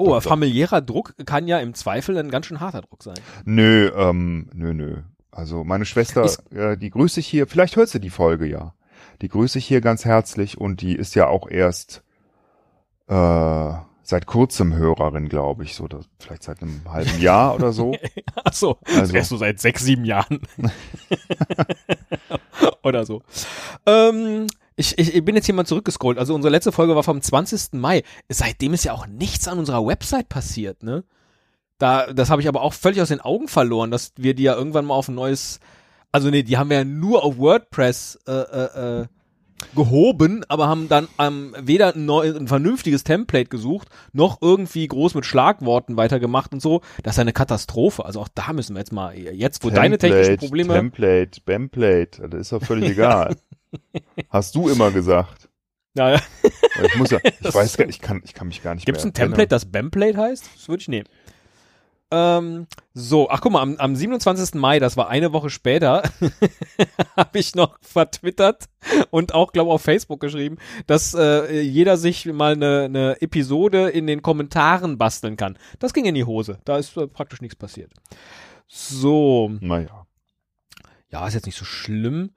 Oh, 0.00 0.08
Doch, 0.14 0.22
familiärer 0.22 0.80
Druck 0.80 1.14
kann 1.26 1.46
ja 1.46 1.58
im 1.58 1.74
Zweifel 1.74 2.16
ein 2.16 2.30
ganz 2.30 2.46
schön 2.46 2.60
harter 2.60 2.80
Druck 2.80 3.02
sein. 3.02 3.16
Nö, 3.44 3.90
ähm, 3.94 4.48
nö, 4.54 4.72
nö. 4.72 4.96
Also 5.30 5.62
meine 5.62 5.84
Schwester, 5.84 6.24
Ist- 6.24 6.50
äh, 6.52 6.76
die 6.76 6.90
grüße 6.90 7.20
ich 7.20 7.26
hier, 7.26 7.46
vielleicht 7.46 7.76
hört 7.76 7.88
sie 7.90 8.00
die 8.00 8.10
Folge 8.10 8.46
ja. 8.46 8.74
Die 9.20 9.28
grüße 9.28 9.58
ich 9.58 9.66
hier 9.66 9.80
ganz 9.82 10.04
herzlich 10.06 10.56
und 10.58 10.80
die 10.80 10.94
ist 10.96 11.14
ja 11.14 11.26
auch 11.28 11.48
erst 11.50 12.02
äh, 13.08 13.72
seit 14.02 14.26
kurzem 14.26 14.74
Hörerin, 14.74 15.28
glaube 15.28 15.64
ich, 15.64 15.74
so 15.74 15.86
das, 15.86 16.08
vielleicht 16.18 16.42
seit 16.44 16.62
einem 16.62 16.80
halben 16.88 17.20
Jahr 17.20 17.54
oder 17.54 17.72
so. 17.72 17.94
Ach 18.44 18.52
so, 18.54 18.78
Also- 18.98 19.14
erst 19.14 19.28
so 19.28 19.36
seit 19.36 19.60
sechs, 19.60 19.84
sieben 19.84 20.04
Jahren. 20.06 20.40
Oder 22.82 23.04
so. 23.04 23.22
Ähm, 23.86 24.46
ich, 24.80 24.98
ich, 24.98 25.14
ich 25.14 25.24
bin 25.24 25.36
jetzt 25.36 25.44
hier 25.44 25.54
mal 25.54 25.66
zurückgescrollt. 25.66 26.18
Also 26.18 26.34
unsere 26.34 26.50
letzte 26.50 26.72
Folge 26.72 26.96
war 26.96 27.02
vom 27.02 27.20
20. 27.20 27.74
Mai. 27.74 28.02
Seitdem 28.30 28.72
ist 28.72 28.84
ja 28.84 28.94
auch 28.94 29.06
nichts 29.06 29.46
an 29.46 29.58
unserer 29.58 29.86
Website 29.86 30.28
passiert, 30.28 30.82
ne? 30.82 31.04
Da, 31.78 32.12
das 32.12 32.30
habe 32.30 32.42
ich 32.42 32.48
aber 32.48 32.62
auch 32.62 32.72
völlig 32.72 33.00
aus 33.00 33.08
den 33.08 33.20
Augen 33.20 33.48
verloren, 33.48 33.90
dass 33.90 34.12
wir 34.16 34.34
die 34.34 34.42
ja 34.42 34.54
irgendwann 34.54 34.84
mal 34.86 34.94
auf 34.94 35.08
ein 35.08 35.14
neues, 35.14 35.60
also 36.12 36.28
nee, 36.28 36.42
die 36.42 36.58
haben 36.58 36.68
wir 36.68 36.78
ja 36.78 36.84
nur 36.84 37.24
auf 37.24 37.38
WordPress 37.38 38.18
äh, 38.26 38.32
äh, 38.32 39.00
äh, 39.02 39.06
gehoben, 39.74 40.44
aber 40.48 40.68
haben 40.68 40.88
dann 40.88 41.08
ähm, 41.18 41.54
weder 41.58 41.94
ein, 41.94 42.04
neu, 42.04 42.34
ein 42.34 42.48
vernünftiges 42.48 43.04
Template 43.04 43.48
gesucht, 43.48 43.88
noch 44.12 44.42
irgendwie 44.42 44.86
groß 44.86 45.14
mit 45.14 45.24
Schlagworten 45.24 45.96
weitergemacht 45.96 46.52
und 46.52 46.60
so. 46.60 46.82
Das 47.02 47.14
ist 47.14 47.20
eine 47.20 47.32
Katastrophe. 47.32 48.04
Also 48.04 48.20
auch 48.20 48.28
da 48.34 48.52
müssen 48.52 48.74
wir 48.74 48.80
jetzt 48.80 48.92
mal, 48.92 49.16
jetzt 49.16 49.64
wo 49.64 49.70
deine 49.70 49.96
technischen 49.96 50.36
Probleme. 50.36 50.74
Template, 50.74 51.40
Bemplate, 51.44 52.28
das 52.28 52.40
ist 52.40 52.52
doch 52.52 52.62
völlig 52.62 52.90
egal. 52.92 53.36
Hast 54.28 54.54
du 54.54 54.68
immer 54.68 54.90
gesagt. 54.90 55.48
Ja, 55.94 56.10
ja. 56.10 56.20
Weil 56.76 56.86
Ich 56.86 56.96
muss 56.96 57.10
ja, 57.10 57.18
ich 57.22 57.54
weiß 57.54 57.76
gar 57.76 57.88
ich 57.88 58.00
kann, 58.00 58.22
ich 58.24 58.34
kann 58.34 58.48
mich 58.48 58.62
gar 58.62 58.74
nicht 58.74 58.86
Gibt 58.86 58.98
es 58.98 59.04
mehr 59.04 59.10
ein 59.10 59.14
Template, 59.14 59.48
das 59.48 59.66
Bemplate 59.66 60.16
heißt? 60.16 60.50
Das 60.54 60.68
würde 60.68 60.80
ich 60.82 60.88
nehmen. 60.88 61.08
Ähm, 62.12 62.66
so, 62.92 63.30
ach 63.30 63.40
guck 63.40 63.52
mal, 63.52 63.62
am, 63.62 63.76
am 63.76 63.94
27. 63.94 64.54
Mai, 64.54 64.80
das 64.80 64.96
war 64.96 65.08
eine 65.08 65.32
Woche 65.32 65.48
später, 65.48 66.02
habe 67.16 67.38
ich 67.38 67.54
noch 67.54 67.78
vertwittert 67.82 68.64
und 69.10 69.32
auch, 69.32 69.52
glaube 69.52 69.70
auf 69.70 69.82
Facebook 69.82 70.18
geschrieben, 70.18 70.58
dass 70.88 71.14
äh, 71.14 71.60
jeder 71.60 71.96
sich 71.96 72.26
mal 72.26 72.54
eine, 72.54 72.82
eine 72.82 73.22
Episode 73.22 73.90
in 73.90 74.08
den 74.08 74.22
Kommentaren 74.22 74.98
basteln 74.98 75.36
kann. 75.36 75.56
Das 75.78 75.92
ging 75.94 76.04
in 76.04 76.16
die 76.16 76.24
Hose. 76.24 76.58
Da 76.64 76.78
ist 76.78 76.96
äh, 76.96 77.06
praktisch 77.06 77.42
nichts 77.42 77.54
passiert. 77.56 77.92
So, 78.66 79.52
Naja. 79.60 80.06
ja, 81.10 81.28
ist 81.28 81.34
jetzt 81.34 81.46
nicht 81.46 81.58
so 81.58 81.64
schlimm. 81.64 82.30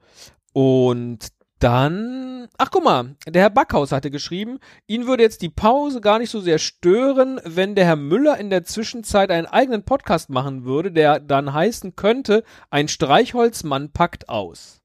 Und 0.54 1.32
dann, 1.58 2.46
ach 2.58 2.70
guck 2.70 2.84
mal, 2.84 3.16
der 3.26 3.42
Herr 3.42 3.50
Backhaus 3.50 3.90
hatte 3.90 4.12
geschrieben, 4.12 4.60
ihn 4.86 5.06
würde 5.06 5.24
jetzt 5.24 5.42
die 5.42 5.48
Pause 5.48 6.00
gar 6.00 6.20
nicht 6.20 6.30
so 6.30 6.40
sehr 6.40 6.58
stören, 6.58 7.40
wenn 7.44 7.74
der 7.74 7.86
Herr 7.86 7.96
Müller 7.96 8.38
in 8.38 8.50
der 8.50 8.64
Zwischenzeit 8.64 9.30
einen 9.30 9.46
eigenen 9.46 9.84
Podcast 9.84 10.30
machen 10.30 10.64
würde, 10.64 10.92
der 10.92 11.18
dann 11.18 11.52
heißen 11.52 11.96
könnte, 11.96 12.44
ein 12.70 12.86
Streichholzmann 12.86 13.90
packt 13.90 14.28
aus. 14.28 14.80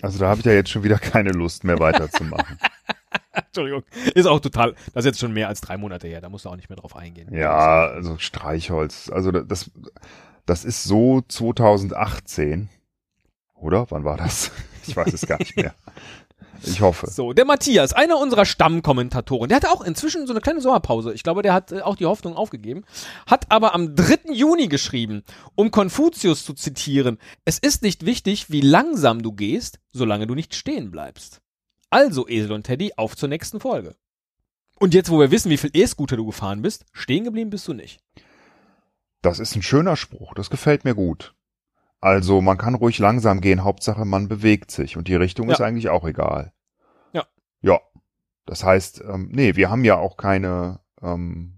Also 0.00 0.20
da 0.20 0.28
habe 0.28 0.40
ich 0.40 0.46
ja 0.46 0.52
jetzt 0.52 0.70
schon 0.70 0.84
wieder 0.84 0.98
keine 0.98 1.30
Lust 1.30 1.64
mehr 1.64 1.80
weiterzumachen. 1.80 2.56
Entschuldigung, 3.32 3.82
ist 4.14 4.26
auch 4.26 4.40
total, 4.40 4.74
das 4.94 5.04
ist 5.04 5.06
jetzt 5.06 5.20
schon 5.20 5.32
mehr 5.32 5.48
als 5.48 5.60
drei 5.60 5.76
Monate 5.76 6.06
her, 6.06 6.20
da 6.20 6.28
musst 6.28 6.44
du 6.44 6.50
auch 6.50 6.56
nicht 6.56 6.68
mehr 6.68 6.76
drauf 6.76 6.94
eingehen. 6.94 7.34
ja, 7.34 7.88
also 7.88 8.16
Streichholz. 8.18 9.10
Also 9.10 9.32
das, 9.32 9.72
das 10.46 10.64
ist 10.64 10.84
so 10.84 11.22
2018. 11.26 12.68
Oder? 13.60 13.86
Wann 13.90 14.04
war 14.04 14.16
das? 14.16 14.50
Ich 14.86 14.96
weiß 14.96 15.12
es 15.12 15.26
gar 15.26 15.38
nicht 15.38 15.54
mehr. 15.54 15.74
Ich 16.62 16.80
hoffe. 16.80 17.08
So, 17.10 17.34
der 17.34 17.44
Matthias, 17.44 17.92
einer 17.92 18.18
unserer 18.18 18.46
Stammkommentatoren, 18.46 19.48
der 19.48 19.56
hatte 19.56 19.70
auch 19.70 19.82
inzwischen 19.82 20.26
so 20.26 20.32
eine 20.32 20.40
kleine 20.40 20.62
Sommerpause. 20.62 21.12
Ich 21.12 21.22
glaube, 21.22 21.42
der 21.42 21.52
hat 21.52 21.72
äh, 21.72 21.82
auch 21.82 21.96
die 21.96 22.06
Hoffnung 22.06 22.36
aufgegeben. 22.36 22.84
Hat 23.26 23.50
aber 23.50 23.74
am 23.74 23.94
3. 23.94 24.32
Juni 24.32 24.68
geschrieben, 24.68 25.24
um 25.54 25.70
Konfuzius 25.70 26.44
zu 26.44 26.54
zitieren, 26.54 27.18
es 27.44 27.58
ist 27.58 27.82
nicht 27.82 28.06
wichtig, 28.06 28.50
wie 28.50 28.62
langsam 28.62 29.22
du 29.22 29.32
gehst, 29.32 29.78
solange 29.92 30.26
du 30.26 30.34
nicht 30.34 30.54
stehen 30.54 30.90
bleibst. 30.90 31.42
Also, 31.90 32.26
Esel 32.26 32.52
und 32.52 32.64
Teddy, 32.64 32.92
auf 32.96 33.16
zur 33.16 33.28
nächsten 33.28 33.60
Folge. 33.60 33.94
Und 34.78 34.94
jetzt, 34.94 35.10
wo 35.10 35.20
wir 35.20 35.30
wissen, 35.30 35.50
wie 35.50 35.56
viel 35.56 35.70
E-Scooter 35.72 36.16
du 36.16 36.26
gefahren 36.26 36.62
bist, 36.62 36.86
stehen 36.92 37.24
geblieben 37.24 37.50
bist 37.50 37.68
du 37.68 37.72
nicht. 37.72 38.00
Das 39.22 39.38
ist 39.38 39.56
ein 39.56 39.62
schöner 39.62 39.96
Spruch. 39.96 40.34
Das 40.34 40.50
gefällt 40.50 40.84
mir 40.84 40.94
gut. 40.94 41.34
Also 42.00 42.40
man 42.40 42.58
kann 42.58 42.74
ruhig 42.74 42.98
langsam 42.98 43.40
gehen, 43.40 43.64
Hauptsache 43.64 44.04
man 44.04 44.28
bewegt 44.28 44.70
sich 44.70 44.96
und 44.96 45.08
die 45.08 45.16
Richtung 45.16 45.48
Ja. 45.48 45.54
ist 45.54 45.60
eigentlich 45.60 45.88
auch 45.88 46.06
egal. 46.06 46.52
Ja. 47.12 47.26
Ja. 47.60 47.80
Das 48.46 48.64
heißt, 48.64 49.02
ähm, 49.06 49.28
nee, 49.32 49.56
wir 49.56 49.68
haben 49.70 49.84
ja 49.84 49.96
auch 49.96 50.16
keine, 50.16 50.80
ähm, 51.02 51.54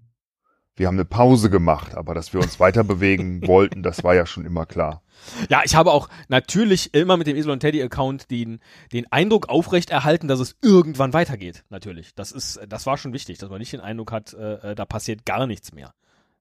wir 0.75 0.87
haben 0.87 0.97
eine 0.97 1.04
Pause 1.04 1.50
gemacht, 1.50 1.94
aber 1.94 2.14
dass 2.14 2.32
wir 2.32 2.40
uns 2.40 2.59
weiter 2.59 2.82
bewegen 2.85 3.42
wollten, 3.47 3.82
das 3.82 4.02
war 4.02 4.14
ja 4.14 4.25
schon 4.25 4.47
immer 4.47 4.64
klar. 4.66 5.02
Ja, 5.50 5.61
ich 5.64 5.75
habe 5.76 5.92
auch 5.92 6.09
natürlich 6.28 6.94
immer 6.94 7.18
mit 7.18 7.26
dem 7.26 7.37
Esel 7.37 7.50
und 7.50 7.61
Teddy 7.61 7.82
Account 7.82 8.30
den, 8.30 8.61
den 8.92 9.06
Eindruck 9.12 9.50
aufrechterhalten, 9.50 10.26
dass 10.26 10.40
es 10.40 10.56
irgendwann 10.62 11.12
weitergeht. 11.12 11.64
Natürlich. 11.68 12.14
Das 12.14 12.32
ist, 12.32 12.59
das 12.66 12.87
war 12.87 12.97
schon 12.97 13.12
wichtig, 13.12 13.37
dass 13.38 13.50
man 13.50 13.59
nicht 13.59 13.75
den 13.75 13.80
Eindruck 13.80 14.11
hat, 14.11 14.32
äh, 14.32 14.70
äh, 14.70 14.75
da 14.75 14.87
passiert 14.87 15.26
gar 15.26 15.47
nichts 15.47 15.73
mehr. 15.75 15.92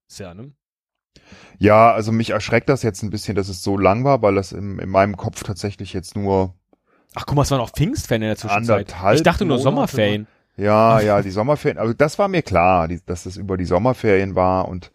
Ist 0.08 0.20
ja, 0.20 0.34
ne? 0.34 0.54
Ja, 1.58 1.92
also 1.92 2.12
mich 2.12 2.30
erschreckt 2.30 2.70
das 2.70 2.84
jetzt 2.84 3.04
ein 3.04 3.10
bisschen, 3.10 3.36
dass 3.36 3.50
es 3.50 3.62
so 3.62 3.78
lang 3.78 4.04
war, 4.06 4.22
weil 4.22 4.36
das 4.36 4.54
in, 4.54 4.80
in 4.80 4.90
meinem 4.90 5.18
Kopf 5.18 5.44
tatsächlich 5.44 5.94
jetzt 5.94 6.16
nur, 6.16 6.56
Ach 7.16 7.26
guck 7.26 7.36
mal, 7.36 7.42
es 7.42 7.52
waren 7.52 7.60
auch 7.60 7.72
Pfingstferien 7.72 8.24
in 8.24 8.30
der 8.30 8.38
Zwischenzeit. 8.38 8.96
Ich 9.14 9.24
dachte 9.24 9.44
nur 9.46 9.60
Sommerferien. 9.60 10.28
ja, 10.56 11.02
ja, 11.02 11.22
die 11.22 11.32
Sommerferien, 11.32 11.78
also 11.78 11.94
das 11.94 12.18
war 12.20 12.28
mir 12.28 12.44
klar, 12.44 12.88
die, 12.88 13.02
dass 13.06 13.26
es 13.26 13.36
über 13.36 13.58
die 13.58 13.66
Sommerferien 13.66 14.36
war 14.36 14.68
und 14.68 14.92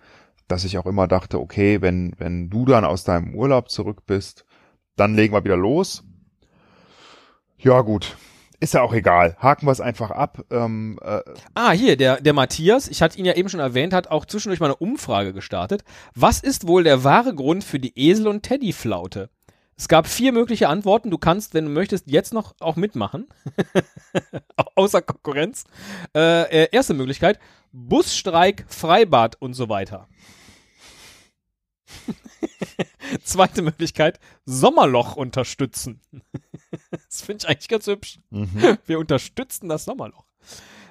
dass 0.48 0.64
ich 0.64 0.78
auch 0.78 0.86
immer 0.86 1.08
dachte, 1.08 1.40
okay, 1.40 1.80
wenn, 1.82 2.14
wenn 2.18 2.50
du 2.50 2.64
dann 2.64 2.84
aus 2.84 3.04
deinem 3.04 3.34
Urlaub 3.34 3.70
zurück 3.70 4.02
bist, 4.06 4.44
dann 4.96 5.14
legen 5.14 5.34
wir 5.34 5.44
wieder 5.44 5.56
los. 5.56 6.04
Ja, 7.58 7.80
gut. 7.80 8.16
Ist 8.60 8.74
ja 8.74 8.82
auch 8.82 8.92
egal. 8.94 9.36
Haken 9.38 9.66
wir 9.66 9.72
es 9.72 9.80
einfach 9.80 10.10
ab. 10.10 10.44
Ähm, 10.50 10.98
äh, 11.02 11.20
Ah, 11.54 11.72
hier, 11.72 11.96
der, 11.96 12.20
der 12.20 12.32
Matthias, 12.32 12.88
ich 12.88 13.02
hatte 13.02 13.18
ihn 13.18 13.24
ja 13.24 13.34
eben 13.34 13.48
schon 13.48 13.60
erwähnt, 13.60 13.92
hat 13.92 14.08
auch 14.10 14.24
zwischendurch 14.24 14.60
mal 14.60 14.66
eine 14.66 14.76
Umfrage 14.76 15.32
gestartet. 15.32 15.84
Was 16.14 16.40
ist 16.40 16.66
wohl 16.66 16.84
der 16.84 17.04
wahre 17.04 17.34
Grund 17.34 17.64
für 17.64 17.78
die 17.78 17.92
Esel- 17.98 18.28
und 18.28 18.42
Teddy-Flaute? 18.42 19.28
Es 19.76 19.88
gab 19.88 20.06
vier 20.06 20.32
mögliche 20.32 20.68
Antworten. 20.68 21.10
Du 21.10 21.18
kannst, 21.18 21.52
wenn 21.52 21.64
du 21.64 21.70
möchtest, 21.72 22.06
jetzt 22.08 22.32
noch 22.32 22.54
auch 22.60 22.76
mitmachen. 22.76 23.26
Au- 24.56 24.64
Außer 24.76 25.02
Konkurrenz. 25.02 25.64
Äh, 26.16 26.64
äh, 26.64 26.68
erste 26.70 26.94
Möglichkeit, 26.94 27.40
Busstreik, 27.72 28.64
Freibad 28.68 29.34
und 29.40 29.54
so 29.54 29.68
weiter. 29.68 30.06
Zweite 33.24 33.62
Möglichkeit, 33.62 34.20
Sommerloch 34.44 35.16
unterstützen. 35.16 36.00
das 36.90 37.22
finde 37.22 37.44
ich 37.44 37.48
eigentlich 37.48 37.68
ganz 37.68 37.86
hübsch. 37.86 38.18
mhm. 38.30 38.78
Wir 38.86 38.98
unterstützen 38.98 39.68
das 39.68 39.84
Sommerloch. 39.84 40.26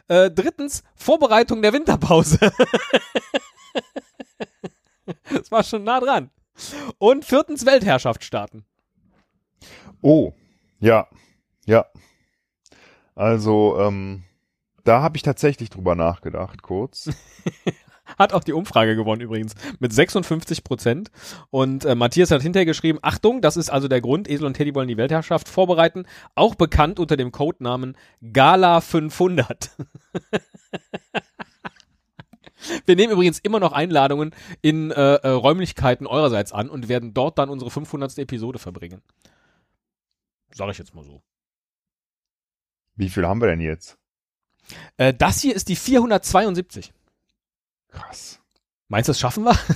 Äh, 0.07 0.31
drittens, 0.31 0.83
Vorbereitung 0.95 1.61
der 1.61 1.73
Winterpause. 1.73 2.39
das 5.31 5.51
war 5.51 5.63
schon 5.63 5.83
nah 5.83 5.99
dran. 5.99 6.29
Und 6.97 7.25
viertens, 7.25 7.65
Weltherrschaft 7.65 8.23
starten. 8.23 8.65
Oh, 10.01 10.33
ja, 10.79 11.07
ja. 11.65 11.85
Also, 13.15 13.79
ähm, 13.79 14.23
da 14.83 15.01
habe 15.01 15.15
ich 15.15 15.23
tatsächlich 15.23 15.69
drüber 15.69 15.95
nachgedacht, 15.95 16.61
kurz. 16.61 17.09
Hat 18.17 18.33
auch 18.33 18.43
die 18.43 18.53
Umfrage 18.53 18.95
gewonnen 18.95 19.21
übrigens 19.21 19.53
mit 19.79 19.93
56 19.93 20.63
Prozent. 20.63 21.11
Und 21.49 21.85
äh, 21.85 21.95
Matthias 21.95 22.31
hat 22.31 22.41
hinterher 22.41 22.65
geschrieben, 22.65 22.99
Achtung, 23.01 23.41
das 23.41 23.57
ist 23.57 23.69
also 23.69 23.87
der 23.87 24.01
Grund, 24.01 24.29
Esel 24.29 24.45
und 24.45 24.55
Teddy 24.55 24.75
wollen 24.75 24.87
die 24.87 24.97
Weltherrschaft 24.97 25.49
vorbereiten, 25.49 26.05
auch 26.35 26.55
bekannt 26.55 26.99
unter 26.99 27.17
dem 27.17 27.31
Codenamen 27.31 27.95
Gala 28.31 28.81
500. 28.81 29.71
Wir 32.85 32.95
nehmen 32.95 33.13
übrigens 33.13 33.39
immer 33.39 33.59
noch 33.59 33.73
Einladungen 33.73 34.33
in 34.61 34.91
äh, 34.91 35.15
äh, 35.15 35.27
Räumlichkeiten 35.27 36.07
eurerseits 36.07 36.53
an 36.53 36.69
und 36.69 36.87
werden 36.87 37.13
dort 37.13 37.37
dann 37.37 37.49
unsere 37.49 37.69
500. 37.69 38.17
Episode 38.19 38.59
verbringen. 38.59 39.01
Sag 40.53 40.69
ich 40.69 40.77
jetzt 40.77 40.95
mal 40.95 41.03
so. 41.03 41.21
Wie 42.95 43.09
viel 43.09 43.25
haben 43.27 43.41
wir 43.41 43.47
denn 43.47 43.59
jetzt? 43.59 43.97
Äh, 44.97 45.13
das 45.13 45.41
hier 45.41 45.55
ist 45.55 45.67
die 45.67 45.75
472. 45.75 46.93
Krass. 47.93 48.39
Meinst 48.89 49.07
du, 49.07 49.11
das 49.11 49.19
schaffen 49.19 49.43
wir? 49.45 49.57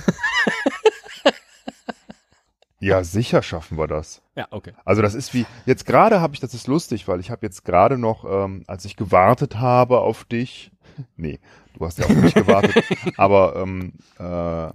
Ja, 2.80 3.02
sicher 3.02 3.42
schaffen 3.42 3.76
wir 3.76 3.88
das. 3.88 4.22
ja, 4.36 4.46
okay. 4.52 4.72
Also 4.84 5.02
das 5.02 5.14
ist 5.14 5.34
wie, 5.34 5.46
jetzt 5.66 5.84
gerade 5.84 6.20
habe 6.20 6.34
ich, 6.34 6.40
das 6.40 6.54
ist 6.54 6.68
lustig, 6.68 7.08
weil 7.08 7.18
ich 7.18 7.30
habe 7.30 7.44
jetzt 7.44 7.64
gerade 7.64 7.98
noch, 7.98 8.24
ähm, 8.24 8.62
als 8.68 8.84
ich 8.84 8.94
gewartet 8.94 9.56
habe 9.56 9.98
auf 9.98 10.24
dich, 10.24 10.70
nee, 11.16 11.40
du 11.74 11.84
hast 11.84 11.98
ja 11.98 12.04
auf 12.06 12.14
mich 12.14 12.34
gewartet, 12.34 12.84
aber 13.16 13.56
ähm, 13.56 13.94
äh, 14.20 14.68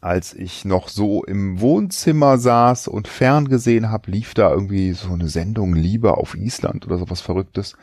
als 0.00 0.34
ich 0.34 0.64
noch 0.64 0.88
so 0.88 1.24
im 1.24 1.60
Wohnzimmer 1.60 2.38
saß 2.38 2.88
und 2.88 3.08
ferngesehen 3.08 3.90
habe, 3.90 4.10
lief 4.10 4.34
da 4.34 4.50
irgendwie 4.50 4.92
so 4.92 5.12
eine 5.12 5.28
Sendung 5.28 5.74
Liebe 5.74 6.16
auf 6.16 6.34
Island 6.34 6.86
oder 6.86 6.98
sowas 6.98 7.20
Verrücktes. 7.20 7.76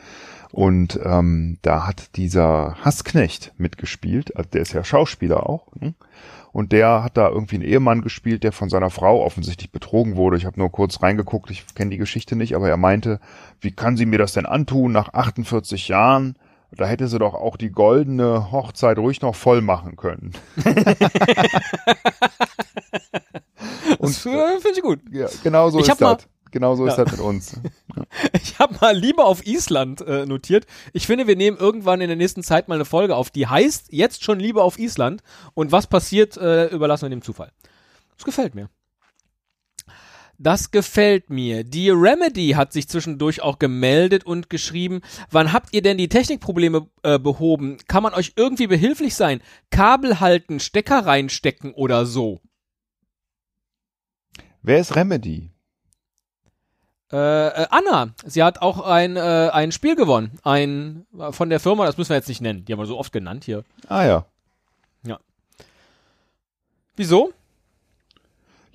Und 0.50 0.98
ähm, 1.04 1.58
da 1.62 1.86
hat 1.86 2.16
dieser 2.16 2.76
Hassknecht 2.82 3.52
mitgespielt, 3.58 4.34
also 4.36 4.48
der 4.50 4.62
ist 4.62 4.72
ja 4.72 4.82
Schauspieler 4.82 5.48
auch. 5.48 5.66
Ne? 5.74 5.94
Und 6.52 6.72
der 6.72 7.04
hat 7.04 7.16
da 7.16 7.28
irgendwie 7.28 7.56
einen 7.56 7.64
Ehemann 7.64 8.00
gespielt, 8.00 8.42
der 8.42 8.52
von 8.52 8.70
seiner 8.70 8.90
Frau 8.90 9.22
offensichtlich 9.24 9.70
betrogen 9.70 10.16
wurde. 10.16 10.38
Ich 10.38 10.46
habe 10.46 10.58
nur 10.58 10.72
kurz 10.72 11.02
reingeguckt, 11.02 11.50
ich 11.50 11.74
kenne 11.74 11.90
die 11.90 11.98
Geschichte 11.98 12.34
nicht, 12.36 12.56
aber 12.56 12.68
er 12.68 12.78
meinte, 12.78 13.20
wie 13.60 13.72
kann 13.72 13.96
sie 13.96 14.06
mir 14.06 14.18
das 14.18 14.32
denn 14.32 14.46
antun 14.46 14.92
nach 14.92 15.12
48 15.12 15.88
Jahren? 15.88 16.36
Da 16.76 16.86
hätte 16.86 17.08
sie 17.08 17.18
doch 17.18 17.34
auch 17.34 17.56
die 17.56 17.70
goldene 17.70 18.52
Hochzeit 18.52 18.98
ruhig 18.98 19.22
noch 19.22 19.34
voll 19.34 19.60
machen 19.62 19.96
können. 19.96 20.32
Das 24.00 24.24
äh, 24.26 24.60
finde 24.60 24.76
ich 24.76 24.82
gut. 24.82 25.00
Ja, 25.10 25.26
genau 25.42 25.70
so 25.70 25.80
Ich 25.80 25.88
ist 25.88 26.00
das. 26.00 26.28
Genau 26.50 26.74
so 26.76 26.86
ist 26.86 26.96
Ja. 26.96 27.04
das 27.04 27.12
mit 27.12 27.20
uns. 27.20 27.60
Ich 28.42 28.58
habe 28.58 28.76
mal 28.80 28.96
Liebe 28.96 29.24
auf 29.24 29.44
Island 29.46 30.00
äh, 30.02 30.24
notiert. 30.24 30.66
Ich 30.92 31.06
finde, 31.06 31.26
wir 31.26 31.36
nehmen 31.36 31.56
irgendwann 31.56 32.00
in 32.00 32.08
der 32.08 32.16
nächsten 32.16 32.42
Zeit 32.42 32.68
mal 32.68 32.76
eine 32.76 32.84
Folge 32.84 33.16
auf, 33.16 33.30
die 33.30 33.46
heißt 33.48 33.92
jetzt 33.92 34.22
schon 34.24 34.38
Liebe 34.40 34.62
auf 34.62 34.78
Island. 34.78 35.22
Und 35.54 35.72
was 35.72 35.86
passiert, 35.88 36.36
äh, 36.36 36.66
überlassen 36.68 37.02
wir 37.06 37.10
dem 37.10 37.22
Zufall. 37.22 37.50
Das 38.16 38.24
gefällt 38.24 38.54
mir. 38.54 38.70
Das 40.38 40.70
gefällt 40.70 41.30
mir. 41.30 41.64
Die 41.64 41.90
Remedy 41.90 42.50
hat 42.50 42.72
sich 42.72 42.88
zwischendurch 42.88 43.42
auch 43.42 43.58
gemeldet 43.58 44.24
und 44.24 44.48
geschrieben, 44.48 45.00
wann 45.30 45.52
habt 45.52 45.74
ihr 45.74 45.82
denn 45.82 45.98
die 45.98 46.08
Technikprobleme 46.08 46.86
äh, 47.02 47.18
behoben? 47.18 47.78
Kann 47.88 48.04
man 48.04 48.14
euch 48.14 48.34
irgendwie 48.36 48.68
behilflich 48.68 49.16
sein? 49.16 49.42
Kabel 49.70 50.20
halten, 50.20 50.60
Stecker 50.60 51.04
reinstecken 51.04 51.74
oder 51.74 52.06
so? 52.06 52.40
Wer 54.62 54.78
ist 54.78 54.94
Remedy? 54.94 55.50
Äh, 57.10 57.16
äh, 57.16 57.66
Anna, 57.70 58.14
sie 58.24 58.42
hat 58.42 58.62
auch 58.62 58.80
ein, 58.80 59.16
äh, 59.16 59.50
ein 59.52 59.72
Spiel 59.72 59.96
gewonnen. 59.96 60.38
Ein 60.44 61.06
äh, 61.18 61.32
von 61.32 61.50
der 61.50 61.58
Firma, 61.58 61.84
das 61.84 61.98
müssen 61.98 62.10
wir 62.10 62.16
jetzt 62.16 62.28
nicht 62.28 62.42
nennen. 62.42 62.64
Die 62.64 62.72
haben 62.72 62.80
wir 62.80 62.86
so 62.86 62.98
oft 62.98 63.12
genannt 63.12 63.44
hier. 63.44 63.64
Ah 63.88 64.04
ja. 64.04 64.26
Wieso? 66.98 67.32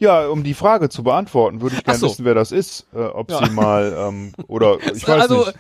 Ja, 0.04 0.28
um 0.28 0.44
die 0.44 0.54
Frage 0.54 0.90
zu 0.90 1.02
beantworten, 1.04 1.62
würde 1.62 1.76
ich 1.78 1.84
gerne 1.84 1.98
so. 2.00 2.08
wissen, 2.10 2.26
wer 2.26 2.36
das 2.36 2.52
ist. 2.52 2.86
Äh, 2.94 3.00
ob 3.04 3.32
Ja. 3.32 3.46
sie 3.46 3.52
mal, 3.52 3.94
ähm, 3.98 4.34
oder 4.48 4.78
ich 4.94 5.08
weiß 5.08 5.22
also, 5.22 5.46
nicht. 5.46 5.56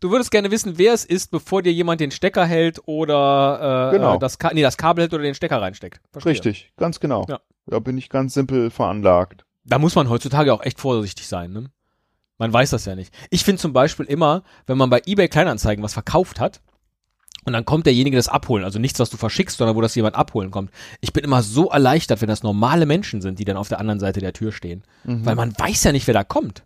du 0.00 0.10
würdest 0.10 0.30
gerne 0.30 0.50
wissen, 0.50 0.78
wer 0.78 0.94
es 0.94 1.04
ist, 1.04 1.30
bevor 1.30 1.62
dir 1.62 1.72
jemand 1.72 2.00
den 2.00 2.10
Stecker 2.10 2.46
hält 2.46 2.80
oder 2.86 3.90
äh, 3.92 3.96
Genau. 3.96 4.16
äh, 4.16 4.18
das, 4.18 4.38
Ka 4.38 4.50
nee, 4.54 4.62
das 4.62 4.76
Kabel 4.78 5.02
hält 5.02 5.12
oder 5.14 5.22
den 5.24 5.34
Stecker 5.34 5.60
reinsteckt. 5.60 6.00
Verstehe. 6.10 6.32
Richtig, 6.32 6.72
ganz 6.76 7.00
genau. 7.00 7.26
Ja. 7.28 7.40
Da 7.66 7.78
bin 7.78 7.96
ich 7.98 8.08
ganz 8.08 8.34
simpel 8.34 8.70
veranlagt. 8.70 9.44
Da 9.64 9.78
muss 9.78 9.94
man 9.94 10.08
heutzutage 10.08 10.52
auch 10.52 10.62
echt 10.62 10.80
vorsichtig 10.80 11.28
sein, 11.28 11.52
ne? 11.52 11.70
Man 12.38 12.52
weiß 12.52 12.70
das 12.70 12.86
ja 12.86 12.96
nicht. 12.96 13.14
Ich 13.30 13.44
finde 13.44 13.60
zum 13.62 13.72
Beispiel 13.72 14.06
immer, 14.06 14.42
wenn 14.66 14.76
man 14.78 14.90
bei 14.90 15.00
eBay 15.06 15.28
Kleinanzeigen 15.28 15.84
was 15.84 15.92
verkauft 15.92 16.40
hat 16.40 16.60
und 17.44 17.52
dann 17.52 17.64
kommt 17.64 17.86
derjenige 17.86 18.16
das 18.16 18.28
abholen, 18.28 18.64
also 18.64 18.78
nichts, 18.78 18.98
was 19.00 19.10
du 19.10 19.16
verschickst, 19.16 19.58
sondern 19.58 19.76
wo 19.76 19.80
das 19.80 19.94
jemand 19.94 20.14
abholen 20.16 20.50
kommt. 20.50 20.70
Ich 21.00 21.12
bin 21.12 21.24
immer 21.24 21.42
so 21.42 21.70
erleichtert, 21.70 22.20
wenn 22.20 22.28
das 22.28 22.42
normale 22.42 22.86
Menschen 22.86 23.20
sind, 23.20 23.38
die 23.38 23.44
dann 23.44 23.56
auf 23.56 23.68
der 23.68 23.80
anderen 23.80 24.00
Seite 24.00 24.20
der 24.20 24.32
Tür 24.32 24.52
stehen. 24.52 24.84
Mhm. 25.04 25.26
Weil 25.26 25.34
man 25.34 25.52
weiß 25.58 25.84
ja 25.84 25.92
nicht, 25.92 26.06
wer 26.06 26.14
da 26.14 26.24
kommt. 26.24 26.64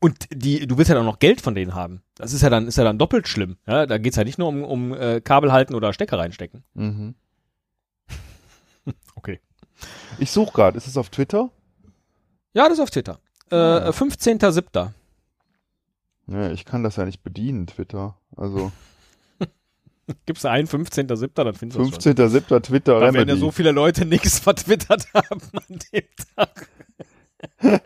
Und 0.00 0.26
die, 0.30 0.66
du 0.66 0.78
willst 0.78 0.88
ja 0.90 0.94
dann 0.94 1.04
noch 1.06 1.18
Geld 1.18 1.40
von 1.40 1.54
denen 1.56 1.74
haben. 1.74 2.02
Das 2.14 2.32
ist 2.32 2.42
ja 2.42 2.50
dann, 2.50 2.68
ist 2.68 2.78
ja 2.78 2.84
dann 2.84 2.98
doppelt 2.98 3.26
schlimm. 3.26 3.56
Ja, 3.66 3.84
da 3.84 3.98
geht's 3.98 4.16
ja 4.16 4.22
nicht 4.24 4.38
nur 4.38 4.46
um, 4.48 4.62
um 4.62 4.94
äh, 4.94 5.20
Kabel 5.20 5.50
halten 5.50 5.74
oder 5.74 5.92
Stecker 5.92 6.18
reinstecken. 6.18 6.64
Mhm. 6.74 7.14
Okay. 9.16 9.40
Ich 10.18 10.30
suche 10.30 10.52
gerade, 10.52 10.76
ist 10.78 10.86
es 10.86 10.96
auf 10.96 11.10
Twitter? 11.10 11.50
Ja, 12.54 12.64
das 12.68 12.74
ist 12.78 12.80
auf 12.80 12.90
Twitter. 12.90 13.18
Äh, 13.50 13.56
Ah. 13.56 13.90
15.07. 13.90 14.92
Ja, 16.28 16.50
ich 16.50 16.64
kann 16.64 16.82
das 16.82 16.96
ja 16.96 17.04
nicht 17.04 17.22
bedienen, 17.22 17.66
Twitter. 17.66 18.16
Also 18.36 18.70
Gibst 20.24 20.44
du 20.44 20.48
ein 20.48 20.66
15.07., 20.66 21.28
dann 21.34 21.54
findest 21.54 21.78
du 21.78 21.82
es 21.82 22.02
schon. 22.02 22.14
15.07. 22.14 22.62
Twitter 22.62 23.00
Da 23.00 23.12
werden 23.12 23.28
ja 23.28 23.36
so 23.36 23.50
viele 23.50 23.72
Leute 23.72 24.06
nichts 24.06 24.38
vertwittert 24.40 25.06
haben 25.12 25.40
an 25.52 25.78
dem 25.92 26.04
Tag. 26.34 26.68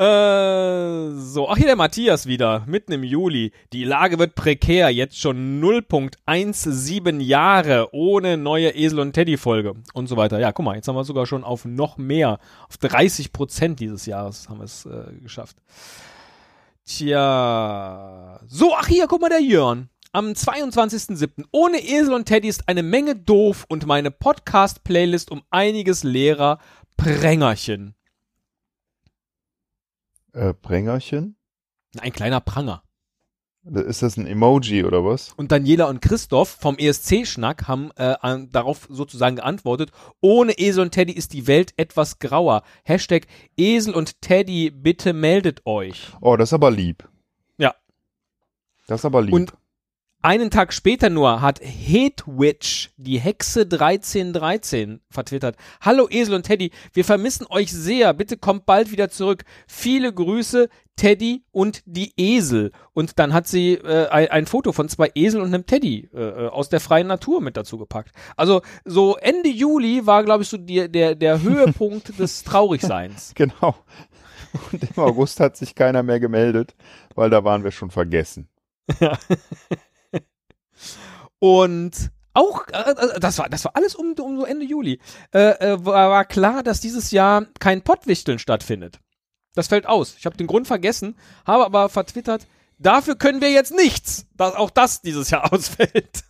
äh, 0.00 1.10
so, 1.14 1.50
ach 1.50 1.58
hier 1.58 1.66
der 1.66 1.76
Matthias 1.76 2.24
wieder, 2.24 2.64
mitten 2.66 2.92
im 2.92 3.04
Juli. 3.04 3.52
Die 3.74 3.84
Lage 3.84 4.18
wird 4.18 4.34
prekär, 4.34 4.88
jetzt 4.88 5.18
schon 5.18 5.62
0.17 5.62 7.20
Jahre 7.20 7.90
ohne 7.92 8.38
neue 8.38 8.70
Esel- 8.70 9.00
und 9.00 9.12
Teddy-Folge 9.12 9.74
und 9.92 10.06
so 10.06 10.16
weiter. 10.16 10.38
Ja, 10.38 10.52
guck 10.52 10.64
mal, 10.64 10.76
jetzt 10.76 10.88
haben 10.88 10.96
wir 10.96 11.04
sogar 11.04 11.26
schon 11.26 11.44
auf 11.44 11.66
noch 11.66 11.98
mehr, 11.98 12.38
auf 12.66 12.78
30 12.78 13.34
Prozent 13.34 13.78
dieses 13.80 14.06
Jahres 14.06 14.48
haben 14.48 14.60
wir 14.60 14.64
es 14.64 14.86
äh, 14.86 15.12
geschafft. 15.20 15.58
Tja. 16.86 18.40
So, 18.48 18.74
ach 18.74 18.86
hier, 18.86 19.06
guck 19.06 19.20
mal, 19.20 19.28
der 19.28 19.42
Jörn. 19.42 19.90
Am 20.12 20.28
22.07. 20.28 21.44
Ohne 21.52 21.78
Esel 21.78 22.14
und 22.14 22.24
Teddy 22.24 22.48
ist 22.48 22.68
eine 22.68 22.82
Menge 22.82 23.16
doof 23.16 23.66
und 23.68 23.86
meine 23.86 24.10
Podcast-Playlist 24.10 25.30
um 25.30 25.42
einiges 25.50 26.04
leerer. 26.04 26.58
Prängerchen. 26.96 27.94
Äh, 30.32 30.54
Brängerchen? 30.54 31.36
Ein 31.98 32.12
kleiner 32.12 32.40
Pranger. 32.40 32.82
Ist 33.62 34.00
das 34.00 34.16
ein 34.16 34.26
Emoji 34.26 34.84
oder 34.84 35.04
was? 35.04 35.34
Und 35.36 35.52
Daniela 35.52 35.88
und 35.90 36.00
Christoph 36.00 36.48
vom 36.48 36.78
ESC-Schnack 36.78 37.68
haben 37.68 37.90
äh, 37.96 38.14
an, 38.20 38.48
darauf 38.50 38.86
sozusagen 38.88 39.36
geantwortet, 39.36 39.90
ohne 40.20 40.52
Esel 40.52 40.82
und 40.82 40.92
Teddy 40.92 41.12
ist 41.12 41.34
die 41.34 41.46
Welt 41.46 41.74
etwas 41.76 42.18
grauer. 42.20 42.62
Hashtag 42.84 43.26
Esel 43.58 43.94
und 43.94 44.22
Teddy, 44.22 44.70
bitte 44.70 45.12
meldet 45.12 45.66
euch. 45.66 46.10
Oh, 46.22 46.36
das 46.36 46.48
ist 46.48 46.52
aber 46.54 46.70
lieb. 46.70 47.06
Ja. 47.58 47.74
Das 48.86 49.00
ist 49.00 49.04
aber 49.04 49.20
lieb. 49.20 49.34
Und 49.34 49.52
Einen 50.22 50.50
Tag 50.50 50.74
später 50.74 51.08
nur 51.08 51.40
hat 51.40 51.60
Hedwitch, 51.62 52.90
die 52.98 53.18
Hexe 53.18 53.62
1313, 53.62 55.00
vertwittert. 55.08 55.56
Hallo 55.80 56.08
Esel 56.10 56.34
und 56.34 56.42
Teddy, 56.42 56.72
wir 56.92 57.06
vermissen 57.06 57.46
euch 57.48 57.72
sehr. 57.72 58.12
Bitte 58.12 58.36
kommt 58.36 58.66
bald 58.66 58.92
wieder 58.92 59.08
zurück. 59.08 59.44
Viele 59.66 60.12
Grüße, 60.12 60.68
Teddy 60.96 61.44
und 61.52 61.82
die 61.86 62.12
Esel. 62.18 62.70
Und 62.92 63.18
dann 63.18 63.32
hat 63.32 63.48
sie 63.48 63.76
äh, 63.76 64.08
ein, 64.08 64.28
ein 64.28 64.46
Foto 64.46 64.72
von 64.72 64.90
zwei 64.90 65.10
Esel 65.14 65.40
und 65.40 65.54
einem 65.54 65.64
Teddy 65.64 66.10
äh, 66.12 66.48
aus 66.48 66.68
der 66.68 66.80
freien 66.80 67.06
Natur 67.06 67.40
mit 67.40 67.56
dazu 67.56 67.78
gepackt. 67.78 68.12
Also 68.36 68.60
so 68.84 69.16
Ende 69.16 69.48
Juli 69.48 70.06
war, 70.06 70.22
glaube 70.22 70.42
ich, 70.42 70.50
so 70.50 70.58
die, 70.58 70.92
der, 70.92 71.14
der 71.14 71.40
Höhepunkt 71.42 72.18
des 72.18 72.44
Traurigseins. 72.44 73.32
Genau. 73.40 73.74
Und 74.70 74.82
im 74.82 75.02
August 75.02 75.40
hat 75.40 75.56
sich 75.56 75.74
keiner 75.74 76.02
mehr 76.02 76.20
gemeldet, 76.20 76.74
weil 77.14 77.30
da 77.30 77.42
waren 77.44 77.64
wir 77.64 77.70
schon 77.70 77.90
vergessen. 77.90 78.48
Ja. 78.98 79.16
Und 81.40 82.12
auch, 82.32 82.68
äh, 82.68 82.90
äh, 82.90 83.20
das 83.20 83.38
war, 83.38 83.48
das 83.48 83.64
war 83.64 83.74
alles 83.74 83.96
um, 83.96 84.14
um 84.20 84.38
so 84.38 84.44
Ende 84.44 84.64
Juli, 84.64 85.00
äh, 85.34 85.38
äh, 85.40 85.84
war, 85.84 86.10
war 86.10 86.24
klar, 86.24 86.62
dass 86.62 86.80
dieses 86.80 87.10
Jahr 87.10 87.46
kein 87.58 87.82
Pottwichteln 87.82 88.38
stattfindet. 88.38 89.00
Das 89.54 89.66
fällt 89.66 89.86
aus. 89.86 90.14
Ich 90.16 90.26
habe 90.26 90.36
den 90.36 90.46
Grund 90.46 90.68
vergessen, 90.68 91.16
habe 91.44 91.64
aber 91.64 91.88
vertwittert, 91.88 92.46
dafür 92.78 93.16
können 93.16 93.40
wir 93.40 93.50
jetzt 93.50 93.74
nichts, 93.74 94.26
dass 94.36 94.54
auch 94.54 94.70
das 94.70 95.02
dieses 95.02 95.30
Jahr 95.30 95.52
ausfällt. 95.52 96.22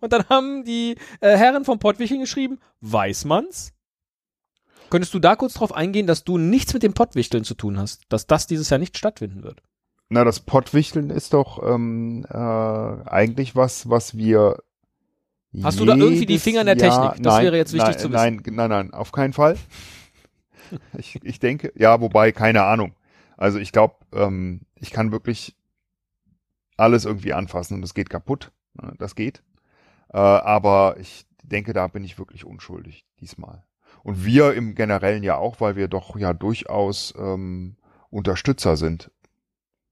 Und 0.00 0.12
dann 0.12 0.28
haben 0.28 0.64
die 0.64 0.96
äh, 1.20 1.36
Herren 1.36 1.64
vom 1.64 1.78
Pottwichteln 1.78 2.20
geschrieben, 2.20 2.58
weiß 2.80 3.24
man's? 3.26 3.72
Könntest 4.90 5.12
du 5.12 5.18
da 5.18 5.36
kurz 5.36 5.54
drauf 5.54 5.72
eingehen, 5.72 6.06
dass 6.06 6.24
du 6.24 6.38
nichts 6.38 6.72
mit 6.72 6.82
dem 6.82 6.94
Pottwichteln 6.94 7.44
zu 7.44 7.54
tun 7.54 7.78
hast, 7.78 8.02
dass 8.08 8.26
das 8.26 8.46
dieses 8.46 8.70
Jahr 8.70 8.78
nicht 8.78 8.96
stattfinden 8.96 9.42
wird? 9.42 9.62
Na, 10.10 10.24
das 10.24 10.40
Pottwichteln 10.40 11.10
ist 11.10 11.34
doch 11.34 11.62
ähm, 11.62 12.24
äh, 12.30 12.34
eigentlich 12.34 13.54
was, 13.54 13.90
was 13.90 14.16
wir. 14.16 14.62
Hast 15.62 15.80
du 15.80 15.84
da 15.84 15.96
irgendwie 15.96 16.26
die 16.26 16.38
Finger 16.38 16.60
in 16.60 16.66
der 16.66 16.76
Jahr, 16.76 17.10
Technik? 17.10 17.24
Das 17.24 17.34
nein, 17.34 17.44
wäre 17.44 17.56
jetzt 17.56 17.72
wichtig 17.72 17.90
nein, 17.90 17.98
zu 17.98 18.12
wissen. 18.12 18.42
Nein, 18.44 18.54
nein, 18.54 18.70
nein, 18.70 18.94
auf 18.94 19.12
keinen 19.12 19.32
Fall. 19.32 19.56
ich, 20.98 21.18
ich 21.22 21.40
denke, 21.40 21.72
ja, 21.74 22.00
wobei, 22.00 22.32
keine 22.32 22.64
Ahnung. 22.64 22.94
Also 23.36 23.58
ich 23.58 23.72
glaube, 23.72 23.96
ähm, 24.12 24.62
ich 24.76 24.90
kann 24.90 25.12
wirklich 25.12 25.56
alles 26.76 27.04
irgendwie 27.04 27.34
anfassen 27.34 27.74
und 27.74 27.82
es 27.82 27.94
geht 27.94 28.08
kaputt. 28.08 28.52
Ne, 28.74 28.94
Das 28.98 29.14
geht. 29.14 29.42
Äh, 30.12 30.18
aber 30.18 30.96
ich 30.98 31.26
denke, 31.42 31.72
da 31.74 31.86
bin 31.86 32.04
ich 32.04 32.18
wirklich 32.18 32.44
unschuldig 32.44 33.04
diesmal. 33.20 33.64
Und 34.02 34.24
wir 34.24 34.54
im 34.54 34.74
Generellen 34.74 35.22
ja 35.22 35.36
auch, 35.36 35.60
weil 35.60 35.76
wir 35.76 35.88
doch 35.88 36.16
ja 36.16 36.32
durchaus 36.32 37.14
ähm, 37.18 37.76
Unterstützer 38.10 38.76
sind 38.76 39.10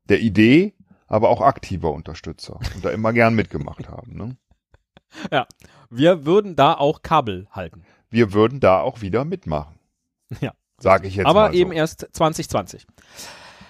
der 0.09 0.21
Idee, 0.21 0.75
aber 1.07 1.29
auch 1.29 1.41
aktiver 1.41 1.93
Unterstützer 1.93 2.59
und 2.75 2.85
da 2.85 2.91
immer 2.91 3.13
gern 3.13 3.35
mitgemacht 3.35 3.89
haben. 3.89 4.17
Ne? 4.17 4.37
Wir 5.91 6.27
würden 6.27 6.57
da 6.57 6.75
auch 6.75 7.03
Kabel 7.03 7.47
halten. 7.51 7.85
Wir 8.11 8.33
würden 8.33 8.61
da 8.61 8.81
auch 8.81 9.01
wieder 9.01 9.25
mitmachen. 9.25 9.75
Ja. 10.41 10.53
Sage 10.79 11.07
ich 11.09 11.15
jetzt 11.17 11.27
Aber 11.27 11.43
mal 11.43 11.53
so. 11.53 11.59
eben 11.59 11.73
erst 11.73 12.09
2020. 12.13 12.85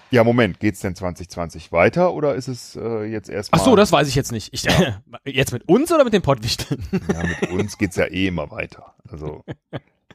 Ja, 0.09 0.23
Moment, 0.23 0.59
geht's 0.59 0.79
denn 0.79 0.95
2020 0.95 1.71
weiter 1.71 2.13
oder 2.13 2.35
ist 2.35 2.47
es 2.47 2.75
äh, 2.75 3.03
jetzt 3.03 3.29
erstmal? 3.29 3.61
Ach 3.61 3.65
so, 3.65 3.75
das 3.75 3.91
weiß 3.91 4.07
ich 4.07 4.15
jetzt 4.15 4.31
nicht. 4.31 4.53
Ich, 4.53 4.63
jetzt 5.25 5.53
mit 5.53 5.67
uns 5.69 5.91
oder 5.91 6.03
mit 6.03 6.13
dem 6.13 6.21
Pottwichteln? 6.23 6.81
Ja, 7.13 7.23
mit 7.23 7.51
uns 7.51 7.77
geht's 7.77 7.95
ja 7.95 8.05
eh 8.05 8.27
immer 8.27 8.49
weiter. 8.51 8.95
Also, 9.09 9.45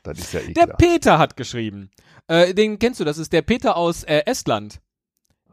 das 0.03 0.19
ist 0.19 0.33
ja 0.33 0.41
eh 0.41 0.53
Der 0.53 0.65
klar. 0.65 0.77
Peter 0.77 1.19
hat 1.19 1.37
geschrieben. 1.37 1.91
Äh, 2.27 2.55
den 2.55 2.79
kennst 2.79 3.01
du, 3.01 3.05
das 3.05 3.19
ist 3.19 3.33
der 3.33 3.43
Peter 3.43 3.77
aus 3.77 4.03
äh, 4.05 4.23
Estland. 4.27 4.81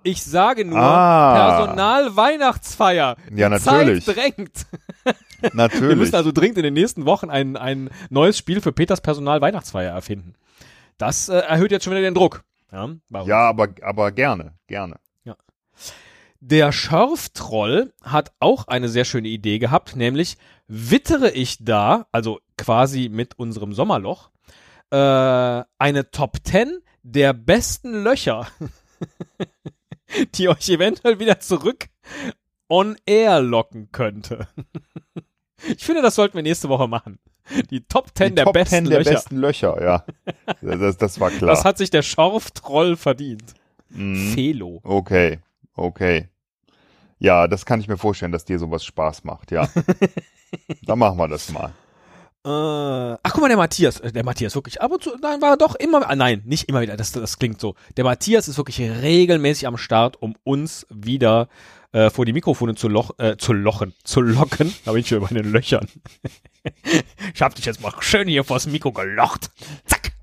Ich 0.03 0.23
sage 0.23 0.65
nur, 0.65 0.79
Ah. 0.79 1.57
Personal-Weihnachtsfeier. 1.57 3.15
Ja, 3.33 3.49
natürlich. 3.49 4.05
Zeit 4.05 4.15
drängt. 4.15 4.65
Wir 5.41 5.51
Natürlich. 5.53 5.97
müssen 5.97 6.15
also 6.15 6.31
dringend 6.33 6.57
in 6.57 6.63
den 6.65 6.73
nächsten 6.73 7.05
Wochen 7.05 7.29
ein, 7.29 7.55
ein 7.55 7.89
neues 8.09 8.37
Spiel 8.37 8.59
für 8.59 8.73
Peters 8.73 8.99
Personal-Weihnachtsfeier 8.99 9.91
erfinden. 9.93 10.33
Das 10.97 11.29
äh, 11.29 11.37
erhöht 11.37 11.71
jetzt 11.71 11.85
schon 11.85 11.91
wieder 11.91 12.01
den 12.01 12.13
Druck. 12.13 12.43
Ja, 12.73 12.89
ja, 13.25 13.49
aber, 13.49 13.69
aber 13.81 14.11
gerne, 14.11 14.53
gerne. 14.67 14.97
Der 16.41 16.71
Schorftroll 16.71 17.91
hat 18.01 18.31
auch 18.39 18.67
eine 18.69 18.87
sehr 18.87 19.03
schöne 19.03 19.27
Idee 19.27 19.59
gehabt, 19.59 19.97
nämlich 19.97 20.37
wittere 20.67 21.31
ich 21.31 21.57
da, 21.65 22.05
also 22.13 22.39
quasi 22.57 23.09
mit 23.09 23.37
unserem 23.37 23.73
Sommerloch, 23.73 24.29
äh, 24.89 24.95
eine 25.77 26.11
Top 26.11 26.37
10 26.41 26.79
der 27.03 27.33
besten 27.33 28.03
Löcher, 28.03 28.47
die 30.35 30.49
euch 30.49 30.69
eventuell 30.69 31.19
wieder 31.19 31.39
zurück 31.39 31.87
on 32.67 32.97
air 33.05 33.41
locken 33.41 33.91
könnte. 33.91 34.47
Ich 35.67 35.83
finde, 35.83 36.01
das 36.01 36.15
sollten 36.15 36.35
wir 36.35 36.41
nächste 36.41 36.69
Woche 36.69 36.87
machen. 36.87 37.19
Die 37.69 37.81
Top 37.81 38.11
10 38.15 38.29
Die 38.29 38.35
der 38.35 38.45
Top 38.45 38.53
besten 38.53 38.75
10 38.75 38.83
der 38.85 38.99
Löcher. 38.99 39.11
besten 39.11 39.35
Löcher, 39.35 39.83
ja. 39.83 40.05
Das, 40.61 40.95
das 40.95 41.19
war 41.19 41.31
klar. 41.31 41.49
Das 41.51 41.65
hat 41.65 41.77
sich 41.77 41.89
der 41.89 42.01
Schorftroll 42.01 42.95
verdient. 42.95 43.55
Mhm. 43.89 44.31
Felo. 44.33 44.79
Okay, 44.85 45.39
okay. 45.73 46.29
Ja, 47.17 47.49
das 47.49 47.65
kann 47.65 47.81
ich 47.81 47.89
mir 47.89 47.97
vorstellen, 47.97 48.31
dass 48.31 48.45
dir 48.45 48.57
sowas 48.57 48.85
Spaß 48.85 49.25
macht, 49.25 49.51
ja. 49.51 49.67
Dann 50.83 50.97
machen 50.97 51.17
wir 51.17 51.27
das 51.27 51.51
mal. 51.51 51.73
Äh, 52.45 52.49
ach, 52.49 53.19
guck 53.33 53.41
mal, 53.41 53.49
der 53.49 53.57
Matthias, 53.57 53.99
äh, 53.99 54.11
der 54.13 54.23
Matthias 54.23 54.55
wirklich 54.55 54.81
ab 54.81 54.91
und 54.91 55.03
zu, 55.03 55.11
nein, 55.21 55.41
war 55.41 55.57
doch 55.57 55.75
immer, 55.75 56.09
ah, 56.09 56.15
nein, 56.15 56.41
nicht 56.45 56.69
immer 56.69 56.79
wieder, 56.81 56.95
das, 56.95 57.11
das 57.11 57.37
klingt 57.37 57.59
so. 57.59 57.75
Der 57.97 58.05
Matthias 58.05 58.47
ist 58.47 58.57
wirklich 58.57 58.79
regelmäßig 58.79 59.67
am 59.67 59.77
Start, 59.77 60.21
um 60.21 60.35
uns 60.45 60.87
wieder 60.89 61.49
äh, 61.91 62.09
vor 62.09 62.25
die 62.25 62.31
Mikrofone 62.33 62.75
zu, 62.75 62.87
loch, 62.87 63.11
äh, 63.17 63.35
zu 63.37 63.51
lochen, 63.51 63.93
zu 64.05 64.21
locken. 64.21 64.73
Da 64.85 64.91
bin 64.93 65.01
ich 65.01 65.07
schon 65.09 65.19
bei 65.21 65.27
den 65.27 65.51
Löchern. 65.51 65.87
ich 67.33 67.41
hab 67.41 67.55
dich 67.55 67.65
jetzt 67.65 67.81
mal 67.81 67.91
schön 67.99 68.27
hier 68.27 68.43
vors 68.45 68.67
Mikro 68.67 68.93
gelocht. 68.93 69.49
Zack. 69.85 70.13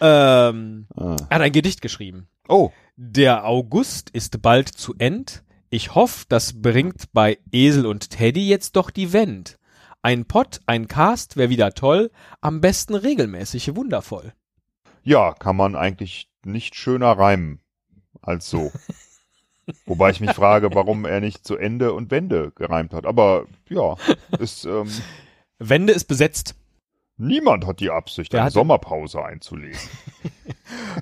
Ähm, 0.00 0.86
Ah. 0.96 1.16
er 1.28 1.34
hat 1.36 1.42
ein 1.42 1.52
Gedicht 1.52 1.82
geschrieben. 1.82 2.28
Oh, 2.48 2.70
Der 2.96 3.44
August 3.44 4.08
ist 4.10 4.40
bald 4.42 4.68
zu 4.68 4.94
End. 4.98 5.42
Ich 5.68 5.94
hoffe, 5.94 6.24
das 6.28 6.60
bringt 6.62 7.12
bei 7.12 7.38
Esel 7.52 7.84
und 7.86 8.08
Teddy 8.10 8.48
jetzt 8.48 8.74
doch 8.76 8.90
die 8.90 9.12
Wend. 9.12 9.58
Ein 10.02 10.24
Pott, 10.24 10.60
ein 10.66 10.88
Cast 10.88 11.36
wär 11.36 11.50
wieder 11.50 11.74
toll, 11.74 12.10
am 12.40 12.60
besten 12.60 12.94
regelmäßig 12.94 13.76
wundervoll. 13.76 14.32
ja, 15.02 15.32
kann 15.34 15.56
man 15.56 15.76
eigentlich 15.76 16.28
nicht 16.44 16.74
schöner 16.74 17.12
reimen 17.12 17.60
als 18.22 18.48
so. 18.48 18.72
Wobei 19.86 20.10
ich 20.10 20.20
mich 20.20 20.32
frage, 20.32 20.74
warum 20.74 21.04
er 21.04 21.20
nicht 21.20 21.46
zu 21.46 21.56
Ende 21.56 21.92
und 21.92 22.10
Wende 22.10 22.50
gereimt 22.56 22.92
hat. 22.94 23.04
Aber 23.06 23.46
ja, 23.68 23.96
ist, 24.38 24.64
ähm, 24.64 24.90
Wende 25.58 25.92
ist 25.92 26.06
besetzt. 26.06 26.54
niemand 27.18 27.66
hat 27.66 27.80
die 27.80 27.90
Absicht, 27.90 28.34
eine 28.34 28.50
Sommerpause 28.50 29.22
einzulegen. 29.24 29.78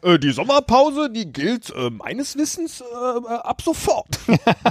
Äh, 0.02 0.18
die 0.18 0.30
Sommerpause, 0.32 1.10
die 1.10 1.32
gilt 1.32 1.70
äh, 1.70 1.90
meines 1.90 2.36
Wissens 2.36 2.80
äh, 2.80 2.84
äh, 2.84 3.34
ab 3.38 3.62
sofort. 3.62 4.18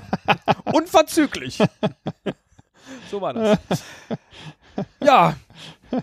Unverzüglich. 0.74 1.60
So 3.10 3.22
war 3.22 3.34
das. 3.34 3.60
Ja, 5.02 5.36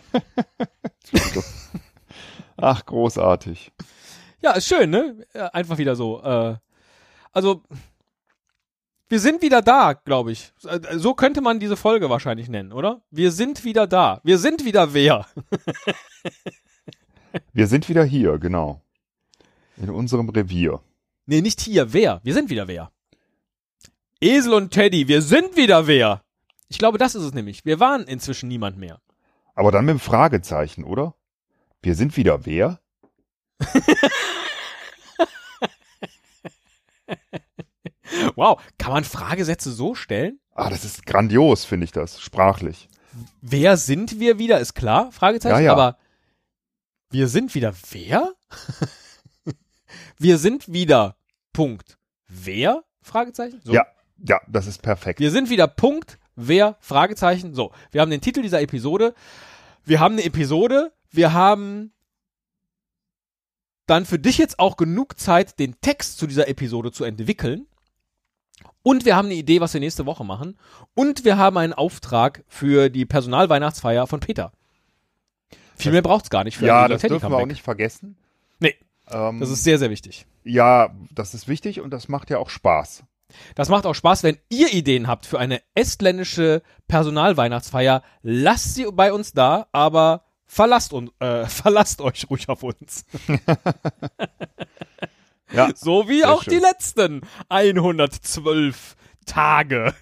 Ach, 2.57 2.87
großartig. 2.87 3.73
Ja, 4.43 4.53
ist 4.53 4.69
schön, 4.69 4.91
ne? 4.91 5.27
Einfach 5.53 5.79
wieder 5.79 5.97
so. 5.97 6.23
Äh, 6.23 6.57
also, 7.33 7.63
wir 9.09 9.19
sind 9.21 9.43
wieder 9.43 9.63
da, 9.63 9.95
glaube 9.95 10.33
ich. 10.33 10.53
So 10.93 11.15
könnte 11.15 11.41
man 11.41 11.61
diese 11.61 11.77
Folge 11.77 12.11
wahrscheinlich 12.11 12.49
nennen, 12.49 12.73
oder? 12.73 13.03
Wir 13.11 13.33
sind 13.33 13.65
wieder 13.65 13.87
da. 13.87 14.21
Wir 14.25 14.39
sind 14.39 14.65
wieder 14.65 14.95
wer? 14.95 15.27
Wir 17.53 17.67
sind 17.67 17.89
wieder 17.89 18.05
hier, 18.05 18.39
genau. 18.39 18.81
In 19.77 19.91
unserem 19.91 20.29
Revier. 20.29 20.81
Nee, 21.27 21.41
nicht 21.41 21.61
hier, 21.61 21.93
wer? 21.93 22.21
Wir 22.23 22.33
sind 22.33 22.49
wieder 22.49 22.69
wer. 22.69 22.93
Esel 24.21 24.55
und 24.55 24.71
Teddy, 24.71 25.09
wir 25.09 25.21
sind 25.21 25.57
wieder 25.57 25.89
wer. 25.89 26.24
Ich 26.75 26.79
glaube, 26.79 26.99
das 26.99 27.15
ist 27.15 27.23
es 27.23 27.33
nämlich. 27.33 27.65
Wir 27.65 27.79
waren 27.79 28.03
inzwischen 28.03 28.49
niemand 28.49 28.77
mehr. 28.77 29.01
Aber 29.55 29.71
dann 29.71 29.85
mit 29.85 29.93
dem 29.93 30.01
Fragezeichen, 30.01 30.83
oder? 30.83 31.15
Wir 31.83 31.95
sind 31.95 32.17
wieder 32.17 32.45
wer? 32.47 32.81
Wow, 38.37 38.61
kann 38.79 38.93
man 38.93 39.05
Fragesätze 39.05 39.71
so 39.71 39.95
stellen? 39.95 40.41
Ah, 40.55 40.71
das 40.71 40.85
ist 40.85 41.07
grandios, 41.07 41.65
finde 41.65 41.85
ich 41.85 41.93
das, 41.93 42.21
sprachlich. 42.21 42.89
Wer 43.41 43.77
sind 43.77 44.19
wir 44.19 44.39
wieder, 44.39 44.59
ist 44.61 44.75
klar, 44.75 45.13
Fragezeichen, 45.13 45.57
Ja, 45.57 45.61
ja. 45.61 45.73
aber 45.73 45.99
wir 47.11 47.29
sind 47.29 47.55
wieder 47.55 47.73
wer? 47.91 48.33
wir 50.19 50.39
sind 50.39 50.73
wieder 50.73 51.17
Punkt. 51.53 51.99
Wer? 52.29 52.83
Fragezeichen? 53.03 53.61
So. 53.63 53.73
Ja, 53.73 53.87
ja, 54.19 54.41
das 54.49 54.67
ist 54.67 54.83
perfekt. 54.83 55.21
Wir 55.21 55.31
sind 55.31 55.51
wieder 55.51 55.69
Punkt. 55.69 56.19
Wer? 56.37 56.77
Fragezeichen. 56.81 57.55
So. 57.55 57.73
Wir 57.91 58.01
haben 58.01 58.11
den 58.11 58.21
Titel 58.21 58.43
dieser 58.43 58.61
Episode. 58.61 59.15
Wir 59.85 60.01
haben 60.01 60.15
eine 60.15 60.25
Episode. 60.25 60.93
Wir 61.11 61.33
haben 61.33 61.93
dann 63.87 64.07
für 64.07 64.19
dich 64.19 64.39
jetzt 64.39 64.59
auch 64.59 64.77
genug 64.77 65.19
Zeit, 65.19 65.59
den 65.59 65.81
Text 65.81 66.19
zu 66.19 66.27
dieser 66.27 66.49
Episode 66.49 66.91
zu 66.91 67.05
entwickeln. 67.05 67.67
Und 68.83 69.05
wir 69.05 69.17
haben 69.17 69.27
eine 69.27 69.35
Idee, 69.35 69.61
was 69.61 69.73
wir 69.75 69.81
nächste 69.81 70.07
Woche 70.07 70.25
machen. 70.25 70.59
Und 70.95 71.25
wir 71.25 71.37
haben 71.39 71.57
einen 71.57 71.73
Auftrag 71.73 72.45
für 72.49 72.91
die 72.91 73.07
Personalweihnachtsfeier 73.07 74.07
von 74.07 74.21
Peter. 74.21 74.53
Viel 75.77 75.93
mehr 75.93 76.03
braucht's 76.03 76.31
gar 76.31 76.45
nicht 76.45 76.57
für 76.59 76.67
Ja, 76.67 76.89
das 76.89 77.03
dürfen 77.03 77.31
wir 77.31 77.37
auch 77.37 77.47
nicht 77.47 77.63
vergessen. 77.63 78.17
Nee, 78.61 78.75
Ähm, 79.11 79.41
das 79.41 79.51
ist 79.51 79.65
sehr, 79.65 79.79
sehr 79.79 79.91
wichtig. 79.91 80.27
ja, 80.45 80.95
das 81.15 81.35
ist 81.35 81.49
wichtig 81.49 81.81
und 81.81 81.91
das 81.91 82.09
macht 82.09 82.31
ja 82.31 82.39
auch 82.39 82.49
Spaß. 82.49 83.05
Das 83.55 83.69
macht 83.69 83.87
auch 83.87 83.95
Spaß, 83.95 84.23
wenn 84.23 84.39
ihr 84.49 84.73
Ideen 84.73 85.09
habt 85.09 85.27
für 85.27 85.39
eine 85.39 85.61
estländische 85.75 86.63
Personalweihnachtsfeier. 86.89 88.03
Lasst 88.23 88.75
sie 88.75 88.87
bei 88.93 89.13
uns 89.13 89.33
da, 89.33 89.67
aber 89.73 90.25
verlasst, 90.47 90.93
uns, 90.93 91.11
äh, 91.21 91.47
verlasst 91.47 92.01
euch 92.01 92.29
ruhig 92.31 92.49
auf 92.49 92.63
uns. 92.63 93.05
Ja, 95.53 95.71
So 95.77 96.09
wie 96.09 96.25
auch 96.25 96.43
schön. 96.43 96.55
die 96.55 96.59
letzten 96.61 97.21
112 97.49 98.97
Tage. 99.27 99.95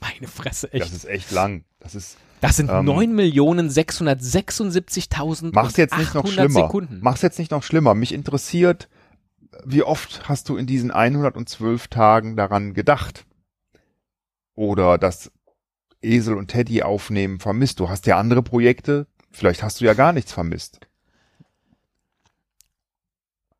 Meine 0.00 0.26
Fresse, 0.28 0.72
echt. 0.72 0.84
das 0.84 0.92
ist 0.92 1.04
echt 1.04 1.30
lang. 1.30 1.64
Das 1.80 1.94
ist, 1.94 2.16
Das 2.40 2.56
sind 2.56 2.68
Ähm, 2.70 2.86
9.676.000 2.88 5.50
mach's 5.52 5.76
jetzt 5.76 5.96
nicht 5.96 6.14
noch 6.14 6.26
schlimmer. 6.26 6.62
Sekunden. 6.62 6.98
Mach's 7.00 7.22
jetzt 7.22 7.38
nicht 7.38 7.50
noch 7.50 7.62
schlimmer. 7.62 7.94
Mich 7.94 8.12
interessiert, 8.12 8.88
wie 9.64 9.82
oft 9.82 10.28
hast 10.28 10.48
du 10.48 10.56
in 10.56 10.66
diesen 10.66 10.90
112 10.90 11.88
Tagen 11.88 12.36
daran 12.36 12.74
gedacht? 12.74 13.24
Oder 14.54 14.98
das 14.98 15.30
Esel 16.02 16.36
und 16.36 16.48
Teddy 16.48 16.82
aufnehmen 16.82 17.40
vermisst? 17.40 17.80
Du 17.80 17.88
hast 17.88 18.06
ja 18.06 18.18
andere 18.18 18.42
Projekte. 18.42 19.06
Vielleicht 19.30 19.62
hast 19.62 19.80
du 19.80 19.84
ja 19.84 19.94
gar 19.94 20.12
nichts 20.12 20.32
vermisst. 20.32 20.80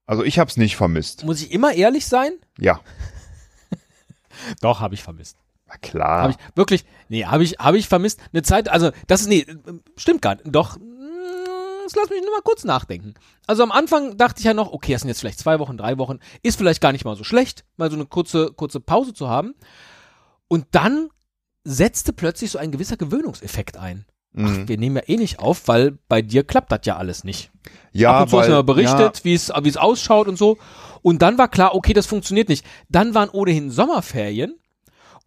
Also 0.07 0.25
ich 0.25 0.39
hab's 0.39 0.57
nicht 0.57 0.77
vermisst. 0.77 1.25
Muss 1.25 1.43
ich 1.43 1.53
immer 1.53 1.73
ehrlich 1.75 2.07
sein? 2.07 2.33
Ja, 2.59 2.81
Doch, 4.61 4.81
habe 4.81 4.95
ich 4.95 5.03
vermisst. 5.03 5.37
na 5.67 5.77
klar. 5.77 6.23
Habe 6.23 6.33
ich 6.33 6.57
wirklich, 6.57 6.85
nee, 7.09 7.25
habe 7.25 7.43
ich, 7.45 7.59
habe 7.59 7.77
ich 7.79 7.89
vermisst. 7.89 8.21
Eine 8.33 8.43
Zeit, 8.43 8.69
also 8.69 8.91
das 9.07 9.23
ist, 9.23 9.29
nee, 9.29 9.47
stimmt 9.97 10.23
gar 10.23 10.37
nicht. 10.37 10.47
Doch, 10.47 10.79
jetzt 11.89 11.97
lass 11.97 12.11
mich 12.11 12.21
nur 12.23 12.31
mal 12.31 12.43
kurz 12.43 12.65
nachdenken. 12.65 13.15
Also 13.47 13.63
am 13.63 13.73
Anfang 13.73 14.17
dachte 14.17 14.41
ich 14.41 14.45
ja 14.45 14.55
noch, 14.55 14.73
okay, 14.73 14.93
das 14.93 15.03
sind 15.03 15.09
jetzt 15.09 15.21
vielleicht 15.21 15.39
zwei 15.39 15.59
Wochen, 15.59 15.77
drei 15.77 15.99
Wochen, 15.99 16.19
ist 16.43 16.59
vielleicht 16.59 16.81
gar 16.81 16.93
nicht 16.93 17.05
mal 17.05 17.17
so 17.17 17.25
schlecht, 17.25 17.65
mal 17.77 17.91
so 17.91 17.97
eine 17.97 18.07
kurze, 18.07 18.53
kurze 18.53 18.81
Pause 18.81 19.13
zu 19.15 19.29
haben. 19.29 19.55
Und 20.49 20.67
dann 20.73 21.09
setzte 21.65 22.13
plötzlich 22.13 22.51
so 22.51 22.59
ein 22.59 22.71
gewisser 22.73 22.97
Gewöhnungseffekt 22.97 23.77
ein. 23.77 24.07
Ach, 24.37 24.41
Mhm. 24.43 24.69
wir 24.69 24.79
nehmen 24.79 24.97
ja 24.97 25.03
eh 25.07 25.17
nicht 25.17 25.39
auf, 25.39 25.69
weil 25.69 25.99
bei 26.09 26.23
dir 26.23 26.45
klappt 26.45 26.71
das 26.71 26.81
ja 26.85 26.97
alles 26.97 27.25
nicht. 27.25 27.51
ja, 27.93 28.13
Ab 28.13 28.23
und 28.25 28.29
zu 28.29 28.37
hast 28.39 28.43
weil- 28.45 28.51
du 28.51 28.55
mal 28.57 28.63
berichtet, 28.63 29.25
wie 29.25 29.35
es 29.35 29.51
wie 29.63 29.69
es 29.69 29.77
ausschaut 29.77 30.29
und 30.29 30.37
so. 30.37 30.59
Und 31.03 31.23
dann 31.23 31.39
war 31.39 31.49
klar, 31.49 31.75
okay, 31.75 31.93
das 31.95 32.07
funktioniert 32.07 32.49
nicht. 32.49 32.65
Dann 32.89 33.15
waren 33.15 33.29
ohnehin 33.31 33.71
Sommerferien. 33.71 34.59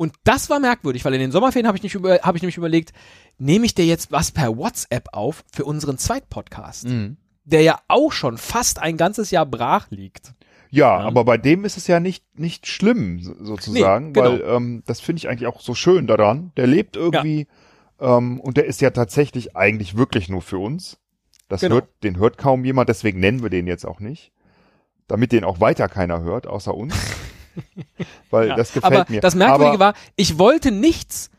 Und 0.01 0.13
das 0.23 0.49
war 0.49 0.59
merkwürdig, 0.59 1.05
weil 1.05 1.13
in 1.13 1.19
den 1.19 1.31
Sommerferien 1.31 1.67
habe 1.67 1.77
ich, 1.77 1.83
nicht 1.83 1.93
über, 1.93 2.15
hab 2.23 2.35
ich 2.35 2.41
nämlich 2.41 2.57
überlegt, 2.57 2.91
nehme 3.37 3.67
ich 3.67 3.75
dir 3.75 3.85
jetzt 3.85 4.11
was 4.11 4.31
per 4.31 4.57
WhatsApp 4.57 5.09
auf 5.11 5.43
für 5.53 5.63
unseren 5.63 5.99
Zweitpodcast, 5.99 6.87
Mhm. 6.87 7.17
der 7.45 7.61
ja 7.61 7.77
auch 7.87 8.11
schon 8.11 8.39
fast 8.39 8.79
ein 8.79 8.97
ganzes 8.97 9.29
Jahr 9.29 9.45
brach 9.45 9.91
liegt. 9.91 10.33
Ja, 10.71 10.99
Ja. 11.01 11.05
aber 11.05 11.23
bei 11.23 11.37
dem 11.37 11.65
ist 11.65 11.77
es 11.77 11.85
ja 11.85 11.99
nicht, 11.99 12.23
nicht 12.33 12.65
schlimm, 12.65 13.19
so- 13.19 13.35
sozusagen, 13.43 14.07
Nee, 14.07 14.13
genau. 14.13 14.31
weil 14.31 14.41
ähm, 14.41 14.81
das 14.87 15.01
finde 15.01 15.19
ich 15.19 15.29
eigentlich 15.29 15.45
auch 15.47 15.61
so 15.61 15.75
schön 15.75 16.07
daran. 16.07 16.51
Der 16.57 16.65
lebt 16.65 16.95
irgendwie 16.97 17.45
ähm, 17.99 18.39
und 18.39 18.57
der 18.57 18.65
ist 18.65 18.81
ja 18.81 18.89
tatsächlich 18.89 19.55
eigentlich 19.55 19.95
wirklich 19.97 20.29
nur 20.29 20.41
für 20.41 20.57
uns. 20.57 20.97
Das 21.47 21.61
Genau. 21.61 21.75
hört, 21.75 21.89
den 22.01 22.17
hört 22.17 22.39
kaum 22.39 22.65
jemand, 22.65 22.89
deswegen 22.89 23.19
nennen 23.19 23.43
wir 23.43 23.51
den 23.51 23.67
jetzt 23.67 23.85
auch 23.85 23.99
nicht. 23.99 24.31
Damit 25.07 25.31
den 25.31 25.43
auch 25.43 25.59
weiter 25.59 25.87
keiner 25.89 26.21
hört, 26.21 26.47
außer 26.47 26.73
uns. 26.73 26.95
weil 28.29 28.49
Ja. 28.49 28.55
das 28.55 28.73
gefällt 28.73 28.93
Aber 28.93 29.05
mir. 29.09 29.21
das 29.21 29.35
Merkwürdige 29.35 29.75
aber, 29.75 29.79
war, 29.79 29.93
ich 30.15 30.37
wollte 30.37 30.71
nichts 30.71 31.29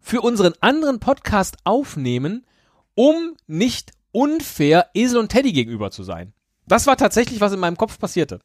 für 0.00 0.20
unseren 0.20 0.54
anderen 0.60 1.00
Podcast 1.00 1.58
aufnehmen, 1.64 2.46
um 2.94 3.36
nicht 3.46 3.92
unfair 4.12 4.88
Esel 4.94 5.18
und 5.18 5.28
Teddy 5.30 5.52
gegenüber 5.52 5.90
zu 5.90 6.02
sein. 6.02 6.32
Das 6.66 6.86
war 6.86 6.96
tatsächlich, 6.96 7.40
was 7.40 7.52
in 7.52 7.60
meinem 7.60 7.76
Kopf 7.76 7.98
passierte. 7.98 8.40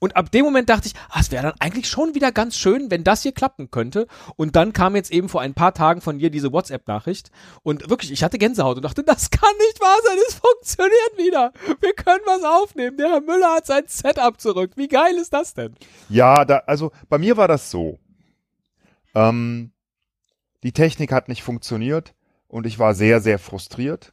Und 0.00 0.16
ab 0.16 0.32
dem 0.32 0.44
Moment 0.44 0.68
dachte 0.68 0.88
ich, 0.88 0.94
ah, 1.10 1.20
es 1.20 1.30
wäre 1.30 1.44
dann 1.44 1.60
eigentlich 1.60 1.88
schon 1.88 2.14
wieder 2.14 2.32
ganz 2.32 2.56
schön, 2.56 2.90
wenn 2.90 3.04
das 3.04 3.22
hier 3.22 3.32
klappen 3.32 3.70
könnte. 3.70 4.06
Und 4.34 4.56
dann 4.56 4.72
kam 4.72 4.96
jetzt 4.96 5.12
eben 5.12 5.28
vor 5.28 5.42
ein 5.42 5.54
paar 5.54 5.74
Tagen 5.74 6.00
von 6.00 6.18
dir 6.18 6.30
diese 6.30 6.52
WhatsApp-Nachricht. 6.52 7.30
Und 7.62 7.88
wirklich, 7.90 8.10
ich 8.10 8.24
hatte 8.24 8.38
Gänsehaut 8.38 8.76
und 8.76 8.82
dachte, 8.82 9.04
das 9.04 9.30
kann 9.30 9.54
nicht 9.58 9.80
wahr 9.80 9.98
sein, 10.04 10.16
es 10.26 10.34
funktioniert 10.34 11.18
wieder. 11.18 11.52
Wir 11.80 11.92
können 11.92 12.22
was 12.26 12.42
aufnehmen. 12.42 12.96
Der 12.96 13.10
Herr 13.10 13.20
Müller 13.20 13.54
hat 13.54 13.66
sein 13.66 13.84
Setup 13.86 14.40
zurück. 14.40 14.72
Wie 14.76 14.88
geil 14.88 15.14
ist 15.16 15.32
das 15.32 15.54
denn? 15.54 15.74
ja, 16.08 16.44
da, 16.44 16.62
also 16.66 16.90
bei 17.08 17.18
mir 17.18 17.36
war 17.36 17.46
das 17.46 17.70
so. 17.70 17.98
Ähm, 19.14 19.72
die 20.62 20.72
Technik 20.72 21.12
hat 21.12 21.28
nicht 21.28 21.42
funktioniert 21.42 22.14
und 22.48 22.66
ich 22.66 22.78
war 22.78 22.94
sehr, 22.94 23.20
sehr 23.20 23.38
frustriert. 23.38 24.12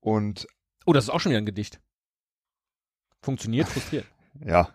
Und 0.00 0.46
Oh, 0.84 0.92
das 0.92 1.04
ist 1.04 1.10
auch 1.10 1.20
schon 1.20 1.30
wieder 1.30 1.40
ein 1.40 1.46
Gedicht. 1.46 1.80
Funktioniert, 3.20 3.68
frustriert. 3.68 4.04
ja. 4.44 4.68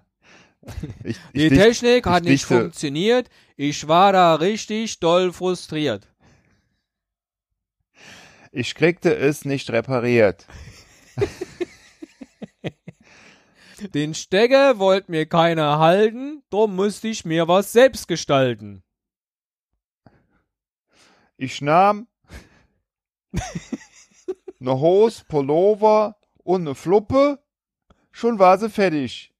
Ich, 1.04 1.16
ich 1.18 1.18
Die 1.34 1.50
dicht- 1.50 1.62
Technik 1.62 2.06
hat 2.06 2.24
ich 2.24 2.30
nicht 2.32 2.44
dichte- 2.44 2.60
funktioniert. 2.62 3.30
Ich 3.56 3.88
war 3.88 4.12
da 4.14 4.36
richtig 4.36 5.00
doll 5.00 5.32
frustriert. 5.34 6.08
Ich 8.52 8.76
kriegte 8.76 9.16
es 9.16 9.46
nicht 9.46 9.70
repariert. 9.72 10.46
Den 13.94 14.16
Stecker 14.16 14.80
wollte 14.80 15.12
mir 15.12 15.28
keiner 15.28 15.78
halten, 15.78 16.42
drum 16.50 16.76
musste 16.76 17.08
ich 17.10 17.26
mir 17.26 17.48
was 17.48 17.72
selbst 17.72 18.08
gestalten. 18.08 18.84
Ich 21.38 21.62
nahm 21.62 22.08
ne 24.60 24.80
Hose, 24.80 25.24
Pullover 25.28 26.18
und 26.44 26.64
ne 26.64 26.74
Fluppe. 26.74 27.40
Schon 28.12 28.40
war 28.40 28.58
sie 28.58 28.70
fertig, 28.72 29.32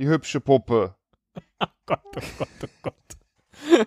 die 0.00 0.08
hübsche 0.08 0.40
Puppe. 0.40 0.96
Gott, 1.86 2.00
oh 2.16 2.20
Gott, 2.38 2.48
oh 2.64 2.66
Gott. 2.82 3.86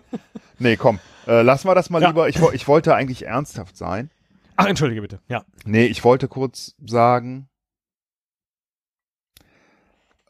Nee, 0.60 0.76
komm, 0.76 1.00
äh, 1.26 1.42
lassen 1.42 1.66
wir 1.68 1.74
das 1.74 1.90
mal 1.90 2.00
Ja. 2.00 2.08
lieber. 2.08 2.28
Ich, 2.28 2.36
ich 2.40 2.68
wollte 2.68 2.94
eigentlich 2.94 3.26
ernsthaft 3.26 3.76
sein. 3.76 4.10
Ach, 4.54 4.66
entschuldige 4.66 5.02
bitte. 5.02 5.20
Ja. 5.28 5.44
Nee, 5.64 5.86
ich 5.86 6.04
wollte 6.04 6.28
kurz 6.28 6.76
sagen, 6.86 7.48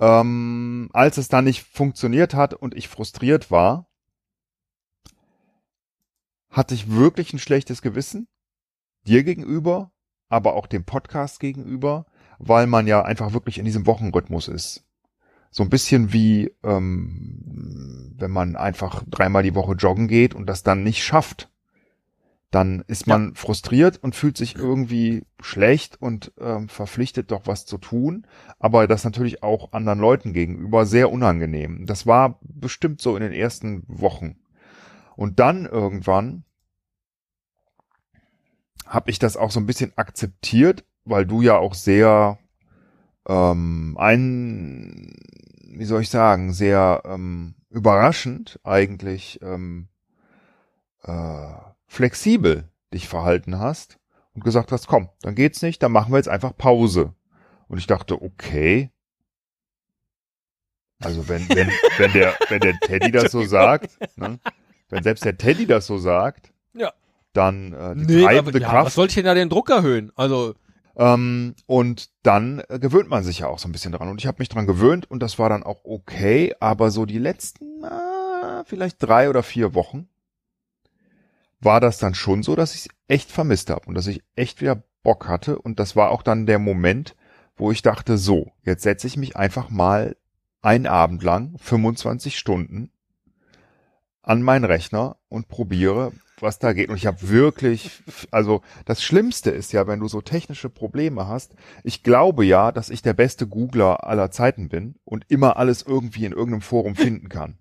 ähm, 0.00 0.88
als 0.94 1.18
es 1.18 1.28
dann 1.28 1.44
nicht 1.44 1.62
funktioniert 1.62 2.32
hat 2.34 2.54
und 2.54 2.74
ich 2.74 2.88
frustriert 2.88 3.50
war, 3.50 3.86
hatte 6.50 6.74
ich 6.74 6.90
wirklich 6.90 7.34
ein 7.34 7.38
schlechtes 7.38 7.82
Gewissen 7.82 8.26
dir 9.06 9.24
gegenüber, 9.24 9.92
aber 10.30 10.54
auch 10.54 10.66
dem 10.66 10.84
Podcast 10.84 11.38
gegenüber, 11.38 12.06
weil 12.38 12.66
man 12.66 12.86
ja 12.86 13.02
einfach 13.02 13.34
wirklich 13.34 13.58
in 13.58 13.66
diesem 13.66 13.86
Wochenrhythmus 13.86 14.48
ist. 14.48 14.84
So 15.54 15.62
ein 15.62 15.70
bisschen 15.70 16.12
wie, 16.12 16.52
ähm, 16.64 18.12
wenn 18.18 18.32
man 18.32 18.56
einfach 18.56 19.04
dreimal 19.06 19.44
die 19.44 19.54
Woche 19.54 19.74
joggen 19.74 20.08
geht 20.08 20.34
und 20.34 20.46
das 20.46 20.64
dann 20.64 20.82
nicht 20.82 21.04
schafft 21.04 21.48
dann 22.54 22.84
ist 22.86 23.08
man 23.08 23.34
frustriert 23.34 24.00
und 24.00 24.14
fühlt 24.14 24.36
sich 24.36 24.54
irgendwie 24.54 25.26
schlecht 25.40 26.00
und 26.00 26.32
ähm, 26.38 26.68
verpflichtet 26.68 27.32
doch 27.32 27.48
was 27.48 27.66
zu 27.66 27.78
tun, 27.78 28.28
aber 28.60 28.86
das 28.86 29.02
natürlich 29.02 29.42
auch 29.42 29.72
anderen 29.72 29.98
Leuten 29.98 30.32
gegenüber 30.32 30.86
sehr 30.86 31.10
unangenehm. 31.10 31.84
Das 31.84 32.06
war 32.06 32.38
bestimmt 32.42 33.00
so 33.00 33.16
in 33.16 33.24
den 33.24 33.32
ersten 33.32 33.82
Wochen. 33.88 34.36
Und 35.16 35.40
dann 35.40 35.66
irgendwann 35.66 36.44
habe 38.86 39.10
ich 39.10 39.18
das 39.18 39.36
auch 39.36 39.50
so 39.50 39.58
ein 39.58 39.66
bisschen 39.66 39.92
akzeptiert, 39.96 40.84
weil 41.04 41.26
du 41.26 41.42
ja 41.42 41.56
auch 41.58 41.74
sehr 41.74 42.38
ähm, 43.26 43.96
ein, 43.98 45.12
wie 45.78 45.84
soll 45.84 46.02
ich 46.02 46.10
sagen, 46.10 46.52
sehr 46.52 47.02
ähm, 47.04 47.54
überraschend 47.70 48.60
eigentlich 48.64 49.40
ähm, 49.42 49.88
äh, 51.02 51.52
flexibel 51.86 52.68
dich 52.92 53.08
verhalten 53.08 53.58
hast 53.58 53.98
und 54.34 54.44
gesagt 54.44 54.72
hast, 54.72 54.86
komm, 54.86 55.08
dann 55.22 55.34
geht's 55.34 55.62
nicht, 55.62 55.82
dann 55.82 55.92
machen 55.92 56.12
wir 56.12 56.18
jetzt 56.18 56.28
einfach 56.28 56.56
Pause. 56.56 57.14
Und 57.68 57.78
ich 57.78 57.86
dachte, 57.86 58.20
okay. 58.22 58.90
Also 61.02 61.28
wenn, 61.28 61.48
wenn, 61.50 61.68
wenn 61.98 62.12
der, 62.12 62.34
wenn 62.48 62.60
der 62.60 62.78
Teddy 62.80 63.10
das 63.10 63.32
so 63.32 63.42
sagt, 63.44 63.98
ne, 64.16 64.38
wenn 64.88 65.02
selbst 65.02 65.24
der 65.24 65.36
Teddy 65.36 65.66
das 65.66 65.86
so 65.86 65.98
sagt, 65.98 66.52
Ja. 66.72 66.92
dann 67.32 67.72
äh, 67.72 67.94
die 67.96 68.14
Nee, 68.16 68.22
treibende 68.24 68.50
aber, 68.50 68.58
ja, 68.60 68.66
was 68.68 68.70
Kraft. 68.84 68.94
soll 68.94 69.06
ich 69.08 69.14
denn 69.14 69.24
da 69.24 69.34
den 69.34 69.48
Druck 69.48 69.70
erhöhen? 69.70 70.12
Also, 70.14 70.54
Ähm, 70.96 71.54
und 71.66 72.10
dann 72.22 72.62
äh, 72.68 72.78
gewöhnt 72.78 73.08
man 73.08 73.24
sich 73.24 73.40
ja 73.40 73.48
auch 73.48 73.58
so 73.58 73.68
ein 73.68 73.72
bisschen 73.72 73.92
dran. 73.92 74.08
Und 74.08 74.20
ich 74.20 74.26
habe 74.26 74.36
mich 74.38 74.48
dran 74.48 74.66
gewöhnt 74.66 75.10
und 75.10 75.20
das 75.20 75.38
war 75.38 75.48
dann 75.48 75.62
auch 75.62 75.84
okay. 75.84 76.54
Aber 76.60 76.90
so 76.90 77.06
die 77.06 77.18
letzten, 77.18 77.82
äh, 77.84 78.64
vielleicht 78.64 79.02
drei 79.02 79.28
oder 79.28 79.42
vier 79.42 79.74
Wochen 79.74 80.08
war 81.60 81.80
das 81.80 81.98
dann 81.98 82.14
schon 82.14 82.42
so, 82.42 82.54
dass 82.56 82.74
ich 82.74 82.86
es 82.86 82.88
echt 83.08 83.30
vermisst 83.30 83.70
habe 83.70 83.86
und 83.86 83.94
dass 83.94 84.06
ich 84.06 84.22
echt 84.36 84.60
wieder 84.60 84.82
Bock 85.02 85.28
hatte. 85.28 85.58
Und 85.58 85.80
das 85.80 85.96
war 85.96 86.10
auch 86.10 86.22
dann 86.22 86.46
der 86.46 86.58
Moment, 86.58 87.16
wo 87.56 87.72
ich 87.72 87.82
dachte, 87.82 88.18
so, 88.18 88.52
jetzt 88.62 88.82
setze 88.82 89.06
ich 89.06 89.16
mich 89.16 89.36
einfach 89.36 89.70
mal 89.70 90.16
einen 90.62 90.86
Abend 90.86 91.22
lang, 91.22 91.56
25 91.58 92.38
Stunden, 92.38 92.90
an 94.22 94.42
meinen 94.42 94.64
Rechner 94.64 95.16
und 95.28 95.48
probiere, 95.48 96.12
was 96.44 96.60
da 96.60 96.72
geht. 96.72 96.88
Und 96.88 96.96
ich 96.96 97.06
habe 97.06 97.28
wirklich, 97.28 97.90
also 98.30 98.62
das 98.84 99.02
Schlimmste 99.02 99.50
ist 99.50 99.72
ja, 99.72 99.88
wenn 99.88 99.98
du 99.98 100.06
so 100.06 100.20
technische 100.20 100.70
Probleme 100.70 101.26
hast. 101.26 101.56
Ich 101.82 102.04
glaube 102.04 102.44
ja, 102.44 102.70
dass 102.70 102.90
ich 102.90 103.02
der 103.02 103.14
beste 103.14 103.48
Googler 103.48 104.04
aller 104.04 104.30
Zeiten 104.30 104.68
bin 104.68 104.94
und 105.04 105.24
immer 105.28 105.56
alles 105.56 105.82
irgendwie 105.82 106.24
in 106.24 106.32
irgendeinem 106.32 106.62
Forum 106.62 106.94
finden 106.94 107.28
kann. 107.28 107.58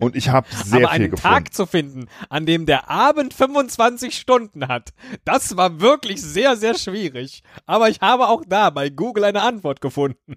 Und 0.00 0.16
ich 0.16 0.30
habe 0.30 0.48
sehr 0.50 0.78
Aber 0.78 0.94
viel 0.94 1.02
einen 1.02 1.10
gefunden. 1.10 1.34
Tag 1.34 1.54
zu 1.54 1.66
finden, 1.66 2.06
an 2.30 2.46
dem 2.46 2.64
der 2.64 2.88
Abend 2.88 3.34
25 3.34 4.16
Stunden 4.18 4.66
hat, 4.66 4.94
das 5.26 5.56
war 5.58 5.80
wirklich 5.80 6.22
sehr, 6.22 6.56
sehr 6.56 6.76
schwierig. 6.76 7.42
Aber 7.66 7.90
ich 7.90 8.00
habe 8.00 8.28
auch 8.28 8.42
da 8.48 8.70
bei 8.70 8.88
Google 8.88 9.24
eine 9.24 9.42
Antwort 9.42 9.82
gefunden. 9.82 10.36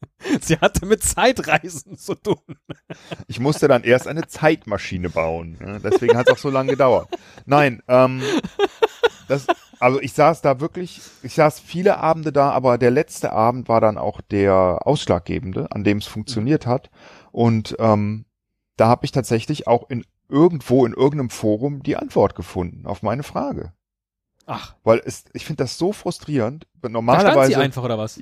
Sie 0.40 0.58
hatte 0.58 0.86
mit 0.86 1.02
Zeitreisen 1.02 1.96
zu 1.96 2.14
tun. 2.14 2.38
Ich 3.26 3.40
musste 3.40 3.68
dann 3.68 3.84
erst 3.84 4.06
eine 4.06 4.26
Zeitmaschine 4.26 5.10
bauen. 5.10 5.56
Ne? 5.60 5.80
Deswegen 5.82 6.16
hat 6.16 6.28
es 6.28 6.34
auch 6.34 6.38
so 6.38 6.50
lange 6.50 6.70
gedauert. 6.70 7.08
Nein, 7.46 7.82
ähm, 7.88 8.22
das, 9.28 9.46
also 9.80 10.00
ich 10.00 10.12
saß 10.12 10.42
da 10.42 10.60
wirklich, 10.60 11.00
ich 11.22 11.34
saß 11.34 11.60
viele 11.60 11.98
Abende 11.98 12.32
da, 12.32 12.50
aber 12.50 12.78
der 12.78 12.90
letzte 12.90 13.32
Abend 13.32 13.68
war 13.68 13.80
dann 13.80 13.98
auch 13.98 14.20
der 14.20 14.80
ausschlaggebende, 14.84 15.70
an 15.70 15.84
dem 15.84 15.98
es 15.98 16.06
funktioniert 16.06 16.66
hat. 16.66 16.90
Und 17.32 17.76
ähm, 17.78 18.24
da 18.76 18.88
habe 18.88 19.04
ich 19.04 19.12
tatsächlich 19.12 19.66
auch 19.66 19.88
in 19.90 20.04
irgendwo 20.28 20.84
in 20.84 20.92
irgendeinem 20.92 21.30
Forum 21.30 21.82
die 21.82 21.96
Antwort 21.96 22.34
gefunden 22.34 22.86
auf 22.86 23.02
meine 23.02 23.22
Frage. 23.22 23.72
Ach, 24.46 24.74
Weil 24.82 25.02
es, 25.04 25.24
ich 25.34 25.44
finde 25.44 25.64
das 25.64 25.76
so 25.76 25.92
frustrierend. 25.92 26.64
da 26.64 26.78
stand 26.78 26.92
Normalerweise 26.94 27.52
sie 27.52 27.56
einfach 27.56 27.82
oder 27.82 27.98
was? 27.98 28.20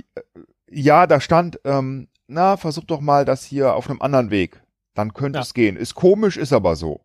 Ja, 0.70 1.07
da 1.07 1.20
stand, 1.20 1.61
ähm, 1.64 2.09
na, 2.29 2.57
versuch 2.57 2.85
doch 2.85 3.00
mal 3.00 3.24
das 3.24 3.44
hier 3.44 3.74
auf 3.74 3.88
einem 3.88 4.02
anderen 4.02 4.31
Weg. 4.31 4.62
Dann 4.94 5.12
könnte 5.14 5.38
Ja. 5.38 5.42
es 5.42 5.55
gehen. 5.55 5.76
Ist 5.76 5.94
komisch, 5.94 6.37
ist 6.37 6.52
aber 6.52 6.74
so. 6.76 7.00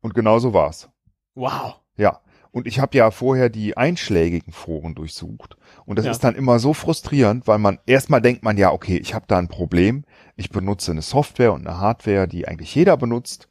Und 0.00 0.14
genau 0.14 0.38
so 0.38 0.52
war's. 0.54 0.88
Wow. 1.34 1.80
Ja. 1.96 2.20
Und 2.52 2.66
ich 2.66 2.78
habe 2.80 2.96
ja 2.96 3.10
vorher 3.10 3.50
die 3.50 3.76
einschlägigen 3.76 4.52
Foren 4.52 4.94
durchsucht. 4.94 5.56
Und 5.84 5.98
das 5.98 6.06
Ja. 6.06 6.12
ist 6.12 6.24
dann 6.24 6.34
immer 6.34 6.58
so 6.58 6.72
frustrierend, 6.72 7.46
weil 7.46 7.58
man 7.58 7.78
erstmal 7.84 8.22
denkt 8.22 8.44
man 8.44 8.56
ja, 8.56 8.72
okay, 8.72 8.96
ich 8.96 9.12
habe 9.12 9.26
da 9.28 9.36
ein 9.38 9.48
Problem. 9.48 10.04
Ich 10.36 10.48
benutze 10.48 10.92
eine 10.92 11.02
Software 11.02 11.52
und 11.52 11.66
eine 11.66 11.78
Hardware, 11.78 12.26
die 12.28 12.48
eigentlich 12.48 12.74
jeder 12.74 12.96
benutzt. 12.96 13.48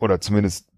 Oder 0.00 0.20
zumindest 0.20 0.68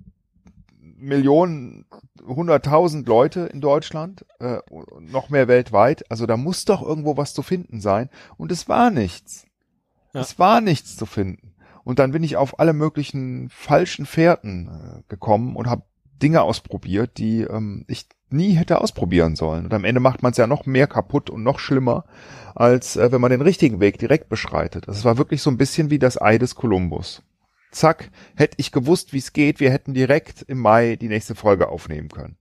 Millionen, 1.06 1.86
hunderttausend 2.26 3.08
Leute 3.08 3.40
in 3.52 3.60
Deutschland, 3.60 4.26
äh, 4.40 4.58
und 4.70 5.10
noch 5.12 5.30
mehr 5.30 5.48
weltweit. 5.48 6.10
Also 6.10 6.26
da 6.26 6.36
muss 6.36 6.64
doch 6.64 6.82
irgendwo 6.82 7.16
was 7.16 7.32
zu 7.32 7.42
finden 7.42 7.80
sein. 7.80 8.10
Und 8.36 8.52
es 8.52 8.68
war 8.68 8.90
nichts. 8.90 9.46
Ja. 10.12 10.20
Es 10.20 10.38
war 10.38 10.60
nichts 10.60 10.96
zu 10.96 11.06
finden. 11.06 11.54
Und 11.84 11.98
dann 12.00 12.10
bin 12.10 12.24
ich 12.24 12.36
auf 12.36 12.58
alle 12.58 12.72
möglichen 12.72 13.48
falschen 13.48 14.06
Fährten 14.06 14.68
äh, 14.68 15.02
gekommen 15.08 15.54
und 15.54 15.70
habe 15.70 15.84
Dinge 16.20 16.42
ausprobiert, 16.42 17.18
die 17.18 17.42
ähm, 17.42 17.84
ich 17.86 18.08
nie 18.28 18.54
hätte 18.54 18.80
ausprobieren 18.80 19.36
sollen. 19.36 19.66
Und 19.66 19.74
am 19.74 19.84
Ende 19.84 20.00
macht 20.00 20.22
man 20.22 20.32
es 20.32 20.38
ja 20.38 20.46
noch 20.46 20.66
mehr 20.66 20.86
kaputt 20.86 21.30
und 21.30 21.42
noch 21.42 21.58
schlimmer, 21.58 22.04
als 22.54 22.96
äh, 22.96 23.12
wenn 23.12 23.20
man 23.20 23.30
den 23.30 23.42
richtigen 23.42 23.80
Weg 23.80 23.98
direkt 23.98 24.28
beschreitet. 24.28 24.88
Das 24.88 25.04
war 25.04 25.18
wirklich 25.18 25.42
so 25.42 25.50
ein 25.50 25.58
bisschen 25.58 25.90
wie 25.90 25.98
das 25.98 26.20
Ei 26.20 26.38
des 26.38 26.54
Kolumbus. 26.54 27.22
Zack, 27.70 28.10
hätte 28.36 28.56
ich 28.58 28.72
gewusst, 28.72 29.12
wie 29.12 29.18
es 29.18 29.32
geht, 29.32 29.60
wir 29.60 29.70
hätten 29.70 29.94
direkt 29.94 30.42
im 30.42 30.58
Mai 30.58 30.96
die 30.96 31.08
nächste 31.08 31.34
Folge 31.34 31.68
aufnehmen 31.68 32.08
können. 32.08 32.36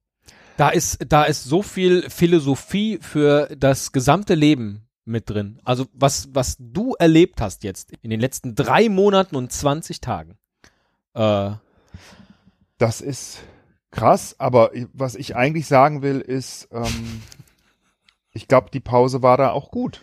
Da 0.58 0.70
ist, 0.70 1.00
da 1.10 1.24
ist 1.24 1.44
so 1.44 1.62
viel 1.62 2.10
Philosophie 2.10 3.00
für 3.02 3.50
das 3.58 3.92
gesamte 3.92 4.36
Leben 4.36 4.88
mit 5.04 5.30
drin. 5.30 5.60
Also 5.64 5.88
was, 5.94 6.30
was 6.34 6.56
du 6.60 6.94
erlebt 6.94 7.42
hast 7.42 7.64
jetzt 7.64 7.92
in 8.02 8.10
den 8.10 8.20
letzten 8.20 8.56
drei 8.56 8.90
Monaten 8.90 9.36
und 9.36 9.52
20 9.52 10.02
Tagen. 10.02 10.38
Äh, 11.14 11.52
Das 12.78 13.02
ist 13.02 13.40
krass, 13.92 14.36
aber 14.40 14.72
was 14.94 15.16
ich 15.16 15.36
eigentlich 15.36 15.68
sagen 15.68 16.02
will, 16.02 16.20
ist, 16.22 16.70
ähm, 16.72 17.22
ich 18.32 18.48
glaube, 18.48 18.70
die 18.72 18.80
Pause 18.80 19.22
war 19.22 19.38
da 19.38 19.52
auch 19.52 19.72
gut. 19.72 20.02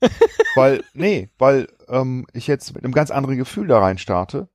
weil, 0.54 0.84
nee, 0.92 1.30
weil 1.38 1.68
ähm, 1.88 2.26
ich 2.32 2.46
jetzt 2.46 2.74
mit 2.74 2.84
einem 2.84 2.92
ganz 2.92 3.10
anderen 3.10 3.38
Gefühl 3.38 3.66
da 3.66 3.78
rein 3.78 3.98
starte, 3.98 4.48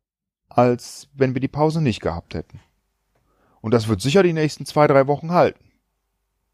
als 0.56 1.08
wenn 1.14 1.34
wir 1.34 1.42
die 1.42 1.48
Pause 1.48 1.82
nicht 1.82 2.02
gehabt 2.02 2.34
hätten. 2.34 2.60
Und 3.62 3.74
das 3.74 3.88
wird 3.88 4.02
sicher 4.02 4.24
die 4.24 4.34
nächsten 4.34 4.66
zwei, 4.66 4.88
drei 4.88 5.08
Wochen 5.08 5.32
halten. 5.32 5.64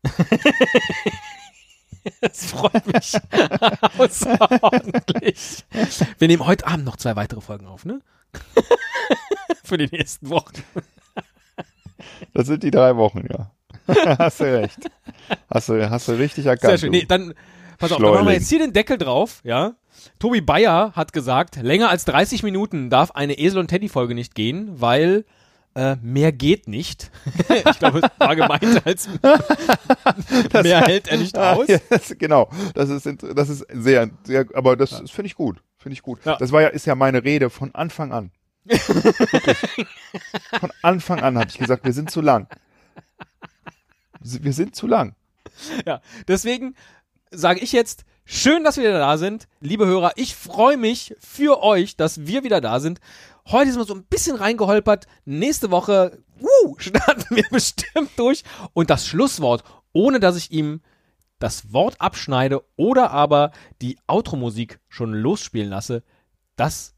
Das 2.22 2.46
freut 2.46 2.88
mich 2.88 3.16
außerordentlich. 3.98 5.66
Wir 6.18 6.28
nehmen 6.28 6.46
heute 6.46 6.66
Abend 6.66 6.86
noch 6.86 6.96
zwei 6.96 7.16
weitere 7.16 7.42
Folgen 7.42 7.68
auf, 7.68 7.86
ne? 7.86 8.02
Für 9.64 9.78
die 9.78 9.90
nächsten 9.92 10.30
Wochen. 10.30 10.54
Das 12.34 12.48
sind 12.48 12.64
die 12.64 12.72
drei 12.72 12.96
Wochen, 12.96 13.28
ja. 13.30 13.52
hast 14.20 14.40
du 14.40 14.46
recht. 14.46 14.80
Hast 15.50 15.70
du, 15.70 15.90
hast 15.90 16.08
du 16.08 16.14
richtig 16.14 16.46
erkannt. 16.46 16.72
Sehr 16.72 16.78
schön. 16.78 16.92
Nee, 16.92 17.06
dann, 17.06 17.34
pass 17.78 17.92
auf, 17.92 18.00
dann 18.00 18.12
machen 18.12 18.28
wir 18.28 18.34
jetzt 18.34 18.50
hier 18.50 18.60
den 18.60 18.74
Deckel 18.74 18.98
drauf, 18.98 19.42
ja. 19.44 19.76
Tobi 20.20 20.42
Bayer 20.42 20.94
hat 20.96 21.14
gesagt, 21.14 21.58
länger 21.58 21.90
als 21.90 22.06
30 22.06 22.44
Minuten 22.44 22.90
darf 22.90 23.12
eine 23.12 23.34
Esel- 23.38 23.60
und 23.60 23.68
Teddy-Folge 23.68 24.16
nicht 24.16 24.36
gehen, 24.36 24.70
weil 24.80 25.26
äh, 25.76 25.96
mehr 26.02 26.32
geht 26.32 26.68
nicht. 26.68 27.12
ich 27.70 27.80
glaube, 27.80 28.00
es 28.00 28.10
war 28.20 28.36
gemeint 28.36 28.86
als 28.86 29.08
mehr 30.64 30.82
hält 30.82 31.08
er 31.08 31.18
nicht 31.18 31.38
Ah, 31.38 31.54
aus. 31.54 31.68
ja, 31.68 31.78
das, 31.90 32.16
genau, 32.18 32.50
das 32.74 32.90
ist, 32.90 33.08
das 33.36 33.50
ist 33.50 33.66
sehr, 33.72 34.10
sehr 34.24 34.46
aber 34.54 34.76
das 34.76 34.90
das 34.90 35.12
finde 35.12 35.28
ich 35.28 35.36
gut, 35.36 35.62
finde 35.78 35.94
ich 35.94 36.02
gut. 36.02 36.20
Ja. 36.26 36.36
Das 36.38 36.52
war 36.52 36.62
ja, 36.64 36.70
ist 36.70 36.86
ja 36.88 36.96
meine 36.96 37.24
Rede 37.24 37.50
von 37.50 37.74
Anfang 37.76 38.12
an. 38.12 38.32
Von 40.60 40.72
Anfang 40.82 41.20
an 41.22 41.38
habe 41.38 41.50
ich 41.50 41.58
gesagt, 41.58 41.86
wir 41.86 41.94
sind 41.94 42.12
zu 42.12 42.22
lang. 42.22 42.48
Wir 44.22 44.54
sind 44.54 44.76
zu 44.76 44.88
lang. 44.88 45.16
Ja, 45.86 46.02
deswegen 46.28 46.76
sage 47.32 47.60
ich 47.60 47.72
jetzt, 47.72 48.04
schön, 48.28 48.64
dass 48.64 48.78
wir 48.78 48.84
wieder 48.84 49.00
da 49.00 49.18
sind. 49.18 49.48
Liebe 49.62 49.86
Hörer, 49.88 50.12
ich 50.16 50.36
freue 50.36 50.78
mich 50.78 51.16
für 51.20 51.64
euch, 51.64 51.96
dass 51.96 52.28
wir 52.28 52.44
wieder 52.44 52.62
da 52.62 52.80
sind. 52.80 53.00
Heute 53.48 53.72
sind 53.72 53.80
wir 53.80 53.86
so 53.86 53.96
ein 53.96 54.04
bisschen 54.04 54.36
reingeholpert. 54.36 55.08
Nächste 55.26 55.72
Woche 55.72 56.20
wuh, 56.40 56.76
starten 56.78 57.36
wir 57.36 57.46
bestimmt 57.50 58.12
durch. 58.18 58.44
Und 58.74 58.90
das 58.90 59.08
Schlusswort, 59.08 59.64
ohne 59.94 60.20
dass 60.20 60.36
ich 60.38 60.52
ihm 60.52 60.82
das 61.40 61.72
Wort 61.72 61.96
abschneide 62.02 62.62
oder 62.76 63.12
aber 63.12 63.52
die 63.82 63.98
Outro-Musik 64.08 64.80
schon 64.90 65.14
losspielen 65.14 65.70
lasse, 65.70 66.04
das 66.56 66.94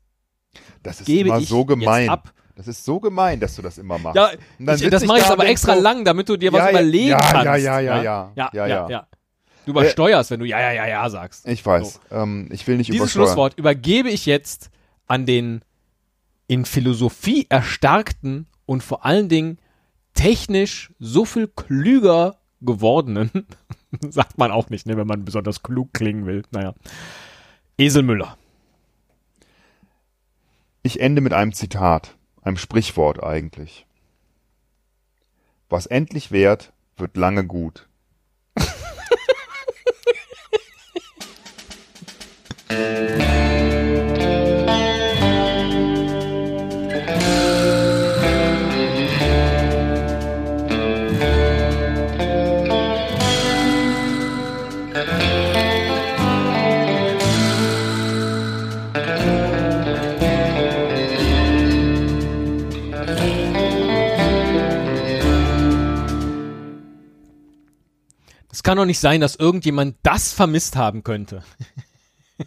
Das 0.81 1.01
ist 1.01 1.05
gebe 1.05 1.29
immer 1.29 1.39
ich 1.39 1.47
so 1.49 1.65
gemein. 1.65 2.03
jetzt 2.03 2.11
ab. 2.11 2.33
Das 2.55 2.67
ist 2.67 2.83
so 2.83 2.99
gemein, 2.99 3.39
dass 3.39 3.55
du 3.55 3.61
das 3.61 3.77
immer 3.77 3.97
machst. 3.99 4.17
Ja, 4.17 4.31
ich, 4.33 4.89
das 4.89 5.05
mache 5.05 5.19
ich 5.19 5.25
da 5.25 5.31
aber 5.33 5.45
extra 5.45 5.75
so, 5.75 5.81
lang, 5.81 6.03
damit 6.03 6.27
du 6.27 6.35
dir 6.35 6.51
was 6.51 6.59
Ja, 6.59 6.65
ja, 6.65 6.71
überlegen 6.71 7.07
ja, 7.09 7.17
kannst. 7.17 7.45
ja, 7.45 7.55
ja, 7.55 7.79
ja, 7.79 8.01
ja, 8.01 8.31
ja, 8.35 8.49
ja, 8.53 8.67
ja, 8.67 8.89
ja. 8.89 9.07
Du 9.69 9.79
übersteuerst, 9.79 10.31
wenn 10.31 10.39
du 10.39 10.47
ja, 10.47 10.59
ja, 10.59 10.71
ja, 10.71 10.87
ja 10.87 11.09
sagst. 11.11 11.47
Ich 11.47 11.63
weiß. 11.63 11.99
Ähm, 12.09 12.49
ich 12.51 12.65
will 12.65 12.77
nicht 12.77 12.87
Dieses 12.87 13.01
übersteuern. 13.01 13.27
Schlusswort 13.27 13.59
übergebe 13.59 14.09
ich 14.09 14.25
jetzt 14.25 14.71
an 15.05 15.27
den 15.27 15.61
in 16.47 16.65
Philosophie 16.65 17.45
erstarkten 17.49 18.47
und 18.65 18.81
vor 18.81 19.05
allen 19.05 19.29
Dingen 19.29 19.59
technisch 20.15 20.91
so 20.97 21.23
viel 21.23 21.47
klüger 21.47 22.37
gewordenen, 22.61 23.29
sagt 24.09 24.39
man 24.39 24.49
auch 24.49 24.71
nicht, 24.71 24.87
ne, 24.87 24.97
wenn 24.97 25.05
man 25.05 25.23
besonders 25.23 25.61
klug 25.61 25.93
klingen 25.93 26.25
will. 26.25 26.41
Naja. 26.49 26.73
Esel 27.77 28.01
Müller. 28.01 28.39
Ich 30.81 30.99
ende 30.99 31.21
mit 31.21 31.33
einem 31.33 31.53
Zitat, 31.53 32.15
einem 32.41 32.57
Sprichwort 32.57 33.23
eigentlich. 33.23 33.85
Was 35.69 35.85
endlich 35.85 36.31
währt, 36.31 36.73
wird 36.97 37.15
lange 37.17 37.45
gut. 37.45 37.88
Es 68.51 68.63
kann 68.63 68.77
doch 68.77 68.85
nicht 68.85 68.99
sein, 68.99 69.21
dass 69.21 69.35
irgendjemand 69.35 69.95
das 70.03 70.33
vermisst 70.33 70.75
haben 70.75 71.03
könnte. 71.03 71.43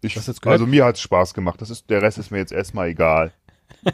Ich, 0.00 0.18
also 0.18 0.66
mir 0.66 0.84
hat's 0.84 1.00
Spaß 1.00 1.32
gemacht. 1.32 1.62
Das 1.62 1.70
ist, 1.70 1.88
der 1.88 2.02
Rest 2.02 2.18
ist 2.18 2.30
mir 2.30 2.36
jetzt 2.36 2.52
erstmal 2.52 2.88
egal. 2.88 3.32